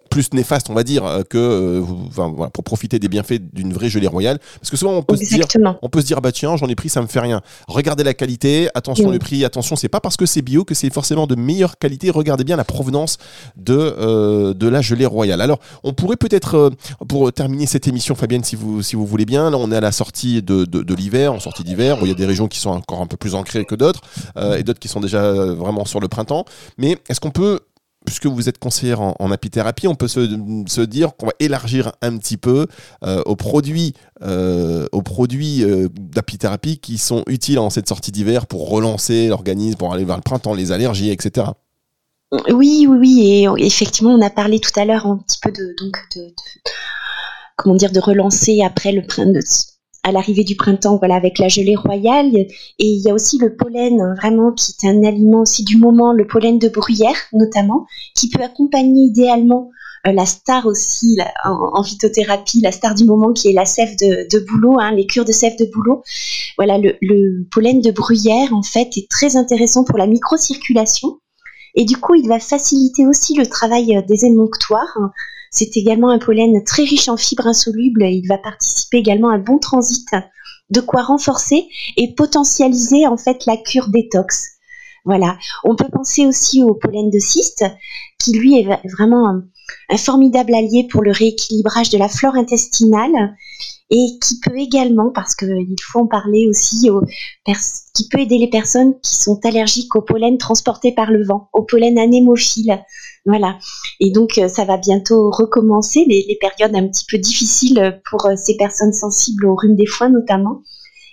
plus 0.07 0.33
néfaste, 0.33 0.69
on 0.69 0.73
va 0.73 0.83
dire, 0.83 1.05
euh, 1.05 1.23
que 1.23 1.37
euh, 1.37 1.83
enfin, 2.07 2.31
voilà, 2.35 2.49
pour 2.49 2.63
profiter 2.63 2.99
des 2.99 3.07
bienfaits 3.07 3.39
d'une 3.53 3.73
vraie 3.73 3.89
gelée 3.89 4.07
royale. 4.07 4.39
Parce 4.59 4.69
que 4.69 4.77
souvent, 4.77 4.93
on 4.93 5.03
peut 5.03 5.15
se 5.15 5.25
dire, 5.25 5.45
on 5.81 5.89
peut 5.89 6.01
se 6.01 6.05
dire, 6.05 6.21
bah 6.21 6.31
tiens, 6.31 6.55
j'en 6.57 6.67
ai 6.67 6.75
pris, 6.75 6.89
ça 6.89 7.01
me 7.01 7.07
fait 7.07 7.19
rien. 7.19 7.41
Regardez 7.67 8.03
la 8.03 8.13
qualité, 8.13 8.69
attention 8.75 9.11
le 9.11 9.19
prix, 9.19 9.45
attention, 9.45 9.75
c'est 9.75 9.89
pas 9.89 9.99
parce 9.99 10.17
que 10.17 10.25
c'est 10.25 10.41
bio 10.41 10.63
que 10.63 10.73
c'est 10.73 10.91
forcément 10.91 11.27
de 11.27 11.35
meilleure 11.35 11.77
qualité. 11.77 12.09
Regardez 12.09 12.43
bien 12.43 12.55
la 12.55 12.63
provenance 12.63 13.17
de 13.55 13.75
euh, 13.75 14.53
de 14.53 14.67
la 14.67 14.81
gelée 14.81 15.05
royale. 15.05 15.41
Alors, 15.41 15.59
on 15.83 15.93
pourrait 15.93 16.17
peut-être, 16.17 16.71
pour 17.07 17.31
terminer 17.31 17.65
cette 17.65 17.87
émission, 17.87 18.15
Fabienne, 18.15 18.43
si 18.43 18.55
vous 18.55 18.81
si 18.81 18.95
vous 18.95 19.05
voulez 19.05 19.25
bien, 19.25 19.49
là, 19.49 19.57
on 19.57 19.71
est 19.71 19.75
à 19.75 19.81
la 19.81 19.91
sortie 19.91 20.41
de, 20.41 20.65
de, 20.65 20.95
l'hiver, 20.95 21.33
en 21.33 21.39
sortie 21.39 21.63
d'hiver, 21.63 22.01
où 22.01 22.05
il 22.05 22.09
y 22.09 22.11
a 22.11 22.15
des 22.15 22.25
régions 22.25 22.47
qui 22.47 22.59
sont 22.59 22.71
encore 22.71 23.01
un 23.01 23.07
peu 23.07 23.17
plus 23.17 23.35
ancrées 23.35 23.65
que 23.65 23.75
d'autres, 23.75 24.01
et 24.57 24.63
d'autres 24.63 24.79
qui 24.79 24.87
sont 24.87 24.99
déjà 24.99 25.31
vraiment 25.31 25.85
sur 25.85 25.99
le 25.99 26.07
printemps. 26.07 26.45
Mais 26.77 26.97
est-ce 27.09 27.19
qu'on 27.19 27.31
peut 27.31 27.59
puisque 28.07 28.25
vous 28.25 28.47
êtes 28.47 28.57
conseillère 28.57 29.01
en, 29.01 29.31
apithérapie, 29.31 29.85
on 29.85 29.95
peut 29.95 30.07
se, 30.07 30.81
dire 30.85 31.15
qu'on 31.17 31.25
va 31.25 31.33
élargir 31.41 31.91
un 32.01 32.17
petit 32.17 32.37
peu 32.37 32.65
euh, 33.03 33.21
aux 33.25 33.35
produits, 33.35 33.93
euh, 34.23 34.87
produits 35.03 35.61
euh, 35.63 35.89
d'apithérapie 35.91 36.77
qui 36.77 36.97
sont 36.97 37.23
utiles 37.27 37.59
en 37.59 37.69
cette 37.69 37.89
sortie 37.89 38.13
d'hiver 38.13 38.47
pour 38.47 38.69
relancer 38.69 39.27
l'organisme, 39.27 39.77
pour 39.77 39.93
aller 39.93 40.05
vers 40.05 40.15
le 40.15 40.21
printemps, 40.21 40.53
les 40.53 40.71
allergies, 40.71 41.11
etc. 41.11 41.47
Oui, 42.31 42.87
oui, 42.89 42.97
oui, 42.97 43.21
et 43.25 43.65
effectivement, 43.65 44.13
on 44.13 44.21
a 44.21 44.29
parlé 44.29 44.61
tout 44.61 44.77
à 44.79 44.85
l'heure 44.85 45.05
un 45.05 45.17
petit 45.17 45.39
peu 45.41 45.51
de, 45.51 45.75
de, 46.15 46.33
comment 47.57 47.75
dire, 47.75 47.91
de 47.91 47.99
relancer 47.99 48.61
après 48.61 48.93
le 48.93 49.05
printemps 49.05 49.76
à 50.07 50.11
l'arrivée 50.11 50.43
du 50.43 50.55
printemps, 50.55 50.97
voilà, 50.97 51.15
avec 51.15 51.37
la 51.37 51.49
gelée 51.49 51.75
royale. 51.75 52.33
Et 52.33 52.47
il 52.79 53.01
y 53.05 53.09
a 53.09 53.13
aussi 53.13 53.37
le 53.37 53.55
pollen, 53.55 54.15
vraiment, 54.15 54.53
qui 54.53 54.71
est 54.71 54.87
un 54.87 55.03
aliment 55.03 55.41
aussi 55.41 55.63
du 55.63 55.77
moment, 55.77 56.13
le 56.13 56.25
pollen 56.25 56.59
de 56.59 56.69
bruyère, 56.69 57.17
notamment, 57.33 57.85
qui 58.15 58.29
peut 58.29 58.41
accompagner 58.41 59.03
idéalement 59.03 59.71
la 60.05 60.25
star 60.25 60.65
aussi 60.65 61.17
en, 61.43 61.83
phytothérapie, 61.83 62.61
la 62.61 62.71
star 62.71 62.95
du 62.95 63.03
moment 63.03 63.33
qui 63.33 63.49
est 63.49 63.53
la 63.53 63.65
sève 63.65 63.95
de, 63.97 64.45
bouleau, 64.45 64.79
hein, 64.79 64.91
les 64.91 65.05
cures 65.05 65.25
de 65.25 65.31
sève 65.31 65.57
de 65.57 65.65
bouleau. 65.65 66.01
Voilà, 66.57 66.77
le, 66.77 67.45
pollen 67.51 67.81
de 67.81 67.91
bruyère 67.91 68.53
en 68.53 68.63
fait 68.63 68.97
est 68.97 69.09
très 69.09 69.35
intéressant 69.35 69.83
pour 69.83 69.97
la 69.97 70.07
microcirculation 70.07 71.19
et 71.75 71.85
du 71.85 71.97
coup 71.97 72.15
il 72.15 72.27
va 72.27 72.39
faciliter 72.39 73.05
aussi 73.05 73.35
le 73.35 73.45
travail 73.45 74.01
des 74.07 74.25
émonctoires. 74.25 74.97
C'est 75.51 75.77
également 75.77 76.09
un 76.09 76.19
pollen 76.19 76.63
très 76.63 76.83
riche 76.83 77.09
en 77.09 77.17
fibres 77.17 77.47
insolubles. 77.47 78.03
Il 78.03 78.27
va 78.27 78.37
participer 78.37 78.97
également 78.97 79.29
à 79.29 79.35
un 79.35 79.39
bon 79.39 79.59
transit, 79.59 80.07
de 80.69 80.81
quoi 80.81 81.03
renforcer 81.03 81.67
et 81.95 82.13
potentialiser 82.13 83.07
en 83.07 83.17
fait 83.17 83.45
la 83.45 83.57
cure 83.57 83.89
détox. 83.89 84.57
Voilà. 85.05 85.37
On 85.63 85.75
peut 85.75 85.87
penser 85.89 86.25
aussi 86.25 86.63
au 86.63 86.73
pollen 86.73 87.09
de 87.09 87.19
cyste, 87.19 87.65
qui 88.19 88.33
lui 88.37 88.59
est 88.59 88.67
vraiment 88.91 89.29
un, 89.29 89.97
formidable 89.97 90.53
allié 90.53 90.87
pour 90.91 91.01
le 91.01 91.11
rééquilibrage 91.11 91.89
de 91.89 91.97
la 91.97 92.09
flore 92.09 92.35
intestinale 92.35 93.35
et 93.89 94.19
qui 94.21 94.39
peut 94.41 94.57
également, 94.57 95.11
parce 95.13 95.33
qu'il 95.33 95.75
faut 95.81 95.99
en 95.99 96.07
parler 96.07 96.47
aussi, 96.49 96.89
qui 97.93 98.09
peut 98.09 98.19
aider 98.19 98.37
les 98.37 98.49
personnes 98.49 98.99
qui 99.01 99.15
sont 99.15 99.39
allergiques 99.45 99.95
au 99.95 100.01
pollen 100.01 100.37
transporté 100.37 100.91
par 100.91 101.11
le 101.11 101.25
vent, 101.25 101.49
au 101.53 101.63
pollen 101.63 101.97
anémophile. 101.97 102.79
Voilà. 103.25 103.57
Et 103.99 104.11
donc, 104.11 104.37
euh, 104.37 104.47
ça 104.47 104.65
va 104.65 104.77
bientôt 104.77 105.29
recommencer, 105.31 106.05
les, 106.07 106.37
périodes 106.39 106.75
un 106.75 106.87
petit 106.87 107.05
peu 107.09 107.17
difficiles 107.17 108.01
pour 108.09 108.25
euh, 108.25 108.35
ces 108.35 108.55
personnes 108.57 108.93
sensibles 108.93 109.45
au 109.45 109.55
rhume 109.55 109.75
des 109.75 109.85
foins 109.85 110.09
notamment. 110.09 110.61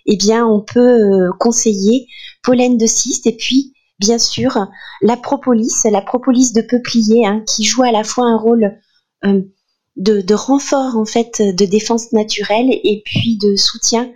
Eh 0.06 0.16
bien, 0.16 0.46
on 0.46 0.60
peut 0.60 0.80
euh, 0.80 1.30
conseiller 1.38 2.06
pollen 2.42 2.76
de 2.76 2.86
cyste 2.86 3.26
et 3.26 3.36
puis 3.36 3.72
bien 3.98 4.18
sûr 4.18 4.58
la 5.00 5.16
propolis, 5.16 5.72
la 5.90 6.02
propolis 6.02 6.52
de 6.52 6.60
peuplier, 6.60 7.26
hein, 7.26 7.42
qui 7.46 7.64
joue 7.64 7.82
à 7.82 7.92
la 7.92 8.04
fois 8.04 8.26
un 8.26 8.36
rôle 8.36 8.78
de, 9.96 10.34
renfort 10.34 10.96
en 10.96 11.04
fait 11.04 11.40
de 11.40 11.64
défense 11.64 12.12
naturelle 12.12 12.70
et 12.70 13.02
puis 13.04 13.36
de 13.36 13.56
soutien 13.56 14.10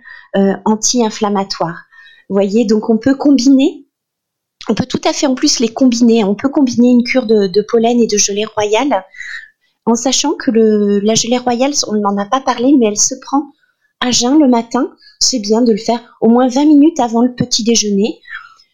anti-inflammatoire. 0.65 1.85
Vous 2.29 2.35
voyez, 2.35 2.65
donc 2.65 2.89
on 2.89 2.97
peut 2.97 3.15
combiner 3.15 3.85
on 4.67 4.75
peut 4.75 4.85
tout 4.85 5.01
à 5.03 5.13
fait 5.13 5.25
en 5.25 5.35
plus 5.35 5.59
les 5.59 5.69
combiner. 5.69 6.23
On 6.23 6.35
peut 6.35 6.49
combiner 6.49 6.89
une 6.89 7.03
cure 7.03 7.25
de, 7.25 7.61
pollen 7.61 7.99
et 7.99 8.07
de 8.07 8.17
gelée 8.17 8.45
royale 8.45 9.03
en 9.85 9.95
sachant 9.95 10.33
que 10.33 10.51
la 10.51 11.15
gelée 11.15 11.37
royale, 11.37 11.73
on 11.87 11.95
n'en 11.95 12.17
a 12.17 12.25
pas 12.25 12.41
parlé, 12.41 12.75
mais 12.77 12.87
elle 12.87 12.99
se 12.99 13.15
prend 13.21 13.51
à 13.99 14.11
jeun 14.11 14.39
le 14.39 14.47
matin. 14.47 14.93
C'est 15.19 15.39
bien 15.39 15.61
de 15.61 15.71
le 15.71 15.77
faire 15.77 16.17
au 16.21 16.29
moins 16.29 16.47
20 16.47 16.65
minutes 16.65 16.99
avant 16.99 17.21
le 17.21 17.33
petit 17.33 17.63
déjeuner. 17.63 18.21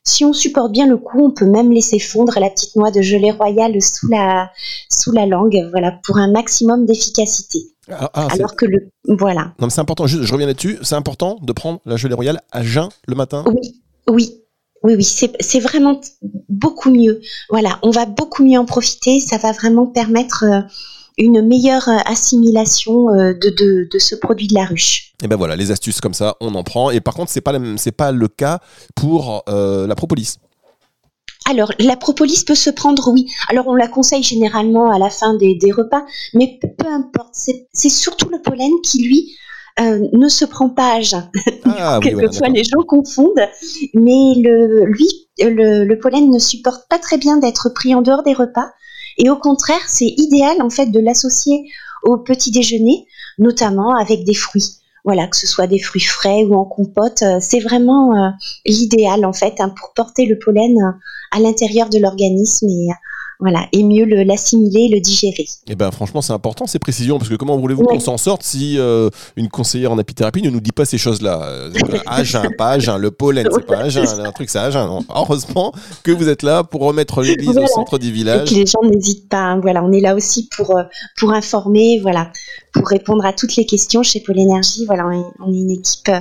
Si 0.08 0.24
on 0.24 0.34
supporte 0.34 0.72
bien 0.72 0.88
le 0.88 0.98
coup, 0.98 1.26
on 1.26 1.32
peut 1.32 1.46
même 1.46 1.72
laisser 1.72 2.00
fondre 2.00 2.39
la 2.39 2.50
petite 2.50 2.76
noix 2.76 2.91
de 2.91 3.02
gelée 3.02 3.32
royale 3.32 3.82
sous 3.82 4.08
la, 4.08 4.52
sous 4.91 5.12
la 5.12 5.26
langue, 5.26 5.68
voilà, 5.72 6.00
pour 6.04 6.18
un 6.18 6.32
maximum 6.32 6.86
d'efficacité. 6.86 7.60
Ah, 7.89 8.10
ah, 8.13 8.28
Alors 8.32 8.56
que 8.56 8.65
le, 8.65 8.89
voilà. 9.08 9.54
Non, 9.60 9.70
c'est 9.70 9.82
important. 9.82 10.08
je 10.08 10.32
reviens 10.32 10.48
là-dessus. 10.48 10.78
C'est 10.82 10.96
important 10.96 11.38
de 11.41 11.54
prendre 11.54 11.80
la 11.86 11.98
gelée 11.98 12.13
royale 12.13 12.41
à 12.52 12.63
jeun 12.63 12.89
le 13.08 13.15
matin. 13.15 13.44
Oui, 13.48 13.82
oui, 14.08 14.41
oui, 14.84 14.96
oui, 14.96 15.04
c'est 15.04 15.60
vraiment 15.60 16.00
beaucoup 16.48 16.91
mieux. 16.91 17.22
Voilà, 17.50 17.80
on 17.82 17.89
va 17.89 18.06
beaucoup 18.06 18.44
mieux 18.44 18.60
en 18.60 18.65
profiter. 18.65 19.20
Ça 19.20 19.38
va 19.38 19.52
vraiment 19.52 19.88
permettre 19.88 20.44
euh, 20.44 20.62
une 21.17 21.41
meilleure 21.41 21.88
euh, 21.89 21.97
assimilation 22.06 23.10
euh, 23.10 23.34
de, 23.34 23.88
ce 23.97 24.15
produit 24.15 24.47
de 24.47 24.54
la 24.54 24.65
ruche. 24.65 25.13
Et 25.23 25.28
ben 25.28 25.36
voilà, 25.36 25.56
les 25.56 25.71
astuces 25.71 26.01
comme 26.01 26.13
ça, 26.13 26.36
on 26.41 26.54
en 26.56 26.63
prend. 26.63 26.91
Et 26.91 27.01
par 27.01 27.13
contre, 27.13 27.32
c'est 27.32 27.41
pas 27.41 27.54
c'est 27.78 27.91
pas 27.91 28.12
le 28.12 28.28
cas 28.28 28.60
pour 28.95 29.43
la 29.47 29.95
propolis. 29.95 30.38
Alors, 31.47 31.71
la 31.80 31.95
propolis 31.95 32.43
peut 32.43 32.56
se 32.56 32.71
prendre, 32.71 33.12
oui. 33.12 33.28
Alors, 33.49 33.67
on 33.67 33.75
la 33.75 33.88
conseille 33.88 34.23
généralement 34.23 34.91
à 34.91 34.97
la 34.97 35.12
fin 35.12 35.36
des, 35.36 35.56
des 35.56 35.71
repas, 35.71 36.04
mais 36.34 36.60
peu 36.60 36.88
importe. 36.88 37.36
C'est 37.36 37.89
surtout 37.89 38.30
le 38.30 38.41
pollen 38.41 38.71
qui, 38.84 39.08
lui, 39.08 39.36
euh, 39.80 40.08
ne 40.13 40.30
se 40.30 40.45
prend 40.45 40.69
pas 40.69 40.95
à 40.95 41.01
jeun. 41.01 41.30
Ah, 41.65 41.99
Quelquefois, 42.01 42.47
les 42.47 42.63
gens 42.63 42.84
confondent, 42.88 43.49
mais 43.93 44.34
le, 44.38 44.86
lui, 44.86 45.08
le, 45.39 45.93
pollen 45.95 46.32
ne 46.32 46.39
supporte 46.39 46.88
pas 46.89 46.99
très 46.99 47.17
bien 47.17 47.38
d'être 47.38 47.69
pris 47.69 47.93
en 47.93 48.01
dehors 48.01 48.23
des 48.23 48.34
repas. 48.34 48.69
Et 49.17 49.30
au 49.30 49.38
contraire, 49.38 49.82
c'est 49.88 50.13
idéal 50.17 50.62
en 50.62 50.69
fait 50.69 50.88
de 50.88 50.99
l'associer 50.99 51.69
au 52.04 52.17
petit 52.17 52.51
déjeuner, 52.51 53.08
notamment 53.38 53.95
avec 53.95 54.23
des 54.23 54.34
fruits. 54.34 54.78
Voilà, 55.04 55.28
que 55.28 55.38
ce 55.38 55.45
soit 55.45 55.67
des 55.67 55.80
fruits 55.80 56.01
frais 56.01 56.43
ou 56.45 56.56
en 56.56 56.65
compote, 56.65 57.21
euh, 57.21 57.38
c'est 57.39 57.60
vraiment 57.60 58.15
euh, 58.15 58.30
l'idéal 58.65 59.23
en 59.23 59.34
fait 59.34 59.54
hein, 59.60 59.69
pour 59.69 59.93
porter 59.93 60.25
le 60.25 60.39
pollen 60.39 60.75
à 61.32 61.39
l'intérieur 61.39 61.89
de 61.89 61.99
l'organisme 61.99 62.67
voilà, 63.39 63.67
et 63.74 63.84
mieux 63.84 64.06
l'assimiler, 64.06 64.89
le, 64.91 65.00
digérer. 65.02 65.43
Et 65.43 65.71
eh 65.71 65.76
ben 65.76 65.91
franchement, 65.91 66.21
c'est 66.21 66.34
important 66.34 66.67
ces 66.67 66.80
précisions 66.80 67.17
parce 67.17 67.30
que 67.30 67.36
comment 67.36 67.58
voulez-vous 67.58 67.84
qu'on 67.84 68.00
s'en 68.00 68.17
sorte 68.17 68.43
si 68.43 68.78
euh, 68.78 69.10
une 69.36 69.50
conseillère 69.50 69.91
en 69.91 69.98
apithérapie 69.98 70.41
ne 70.41 70.50
nous 70.50 70.62
dit 70.62 70.71
pas 70.71 70.86
ces 70.86 70.98
choses-là? 70.98 71.41
Euh, 71.43 71.71
Agen, 72.06 72.50
pas 72.58 72.69
agen, 72.69 72.98
le 72.98 73.12
pollen, 73.12 73.48
c'est 73.52 73.65
pas 73.65 73.80
agen, 73.80 74.04
un 74.04 74.32
truc 74.32 74.50
c'est 74.50 74.60
agen. 74.60 75.02
Heureusement 75.13 75.74
que 76.04 76.12
vous 76.12 76.30
êtes 76.30 76.43
là 76.43 76.63
pour 76.63 76.82
remettre 76.82 77.21
l'église 77.21 77.58
au 77.58 77.67
centre 77.67 77.98
du 77.98 78.12
village. 78.12 78.52
Et 78.52 78.56
que 78.56 78.60
les 78.60 78.65
gens 78.65 78.84
n'hésitent 78.84 79.28
pas. 79.28 79.38
Hein. 79.38 79.60
voilà, 79.60 79.84
on 79.84 79.91
est 79.91 80.02
là 80.02 80.15
aussi 80.15 80.50
pour 80.56 80.78
euh, 80.78 80.84
pour 81.17 81.32
informer, 81.32 82.00
voilà, 82.02 82.32
pour 82.74 82.88
répondre 82.88 83.26
à 83.26 83.34
toutes 83.34 83.56
les 83.58 83.65
questions 83.65 84.02
chez 84.02 84.21
Pôle 84.21 84.39
Énergie. 84.39 84.86
Voilà, 84.86 85.08
on 85.08 85.52
est, 85.52 85.58
une 85.58 85.71
équipe 85.71 86.12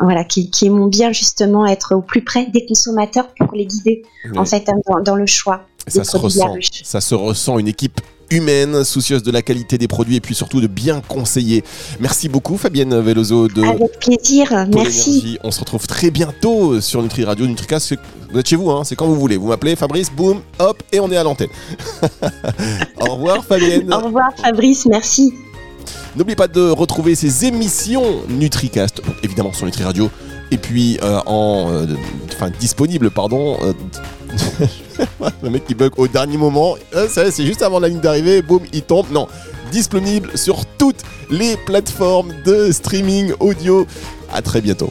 voilà, 0.00 0.24
qui, 0.24 0.50
qui 0.50 0.66
aimons 0.66 0.86
bien 0.86 1.12
justement 1.12 1.66
être 1.66 1.94
au 1.94 2.02
plus 2.02 2.22
près 2.22 2.46
des 2.46 2.66
consommateurs 2.66 3.28
pour 3.38 3.54
les 3.54 3.66
guider 3.66 4.02
en 4.36 4.44
fait 4.44 4.68
hein, 4.68 5.00
dans, 5.04 5.16
le 5.16 5.26
choix. 5.26 5.66
Ça 5.86 6.04
se 6.04 6.16
ressent. 6.16 6.54
Ça 6.84 7.00
se 7.00 7.14
ressent 7.14 7.58
une 7.58 7.68
équipe 7.68 8.00
humaine, 8.32 8.82
soucieuse 8.84 9.22
de 9.22 9.30
la 9.30 9.42
qualité 9.42 9.78
des 9.78 9.88
produits 9.88 10.16
et 10.16 10.20
puis 10.20 10.34
surtout 10.34 10.60
de 10.60 10.66
bien 10.66 11.02
conseiller. 11.06 11.64
Merci 12.00 12.28
beaucoup 12.28 12.56
Fabienne 12.56 12.98
Veloso 13.00 13.48
de 13.48 13.62
Avec 13.62 13.98
plaisir, 14.00 14.66
merci. 14.74 15.38
On 15.44 15.50
se 15.50 15.60
retrouve 15.60 15.86
très 15.86 16.10
bientôt 16.10 16.80
sur 16.80 17.02
Nutri 17.02 17.24
Radio, 17.24 17.46
NutriCast. 17.46 17.94
Vous 18.32 18.38
êtes 18.38 18.48
chez 18.48 18.56
vous, 18.56 18.70
hein, 18.70 18.84
c'est 18.84 18.96
quand 18.96 19.06
vous 19.06 19.18
voulez. 19.18 19.36
Vous 19.36 19.48
m'appelez 19.48 19.76
Fabrice, 19.76 20.10
boum, 20.10 20.40
hop, 20.58 20.82
et 20.92 21.00
on 21.00 21.10
est 21.10 21.16
à 21.16 21.22
l'antenne. 21.22 21.50
Au 23.00 23.14
revoir 23.14 23.44
Fabienne. 23.44 23.92
Au 23.92 23.98
revoir 23.98 24.30
Fabrice, 24.42 24.86
merci. 24.86 25.32
N'oubliez 26.16 26.36
pas 26.36 26.48
de 26.48 26.70
retrouver 26.70 27.14
ces 27.14 27.44
émissions 27.44 28.22
NutriCast, 28.28 29.02
évidemment 29.22 29.52
sur 29.52 29.66
Nutri 29.66 29.84
Radio, 29.84 30.10
et 30.50 30.58
puis 30.58 30.98
euh, 31.02 31.20
en, 31.26 31.70
euh, 31.70 31.86
enfin 32.32 32.50
disponible, 32.50 33.10
pardon. 33.10 33.56
Euh, 33.62 33.72
le 35.42 35.50
mec 35.50 35.66
qui 35.66 35.74
bug 35.74 35.92
au 35.96 36.08
dernier 36.08 36.36
moment, 36.36 36.76
c'est 37.08 37.46
juste 37.46 37.62
avant 37.62 37.80
la 37.80 37.88
ligne 37.88 38.00
d'arrivée, 38.00 38.42
boum, 38.42 38.62
il 38.72 38.82
tombe. 38.82 39.06
Non, 39.10 39.28
disponible 39.70 40.36
sur 40.36 40.64
toutes 40.78 41.02
les 41.30 41.56
plateformes 41.56 42.32
de 42.44 42.70
streaming 42.70 43.32
audio. 43.40 43.86
À 44.32 44.42
très 44.42 44.60
bientôt. 44.60 44.90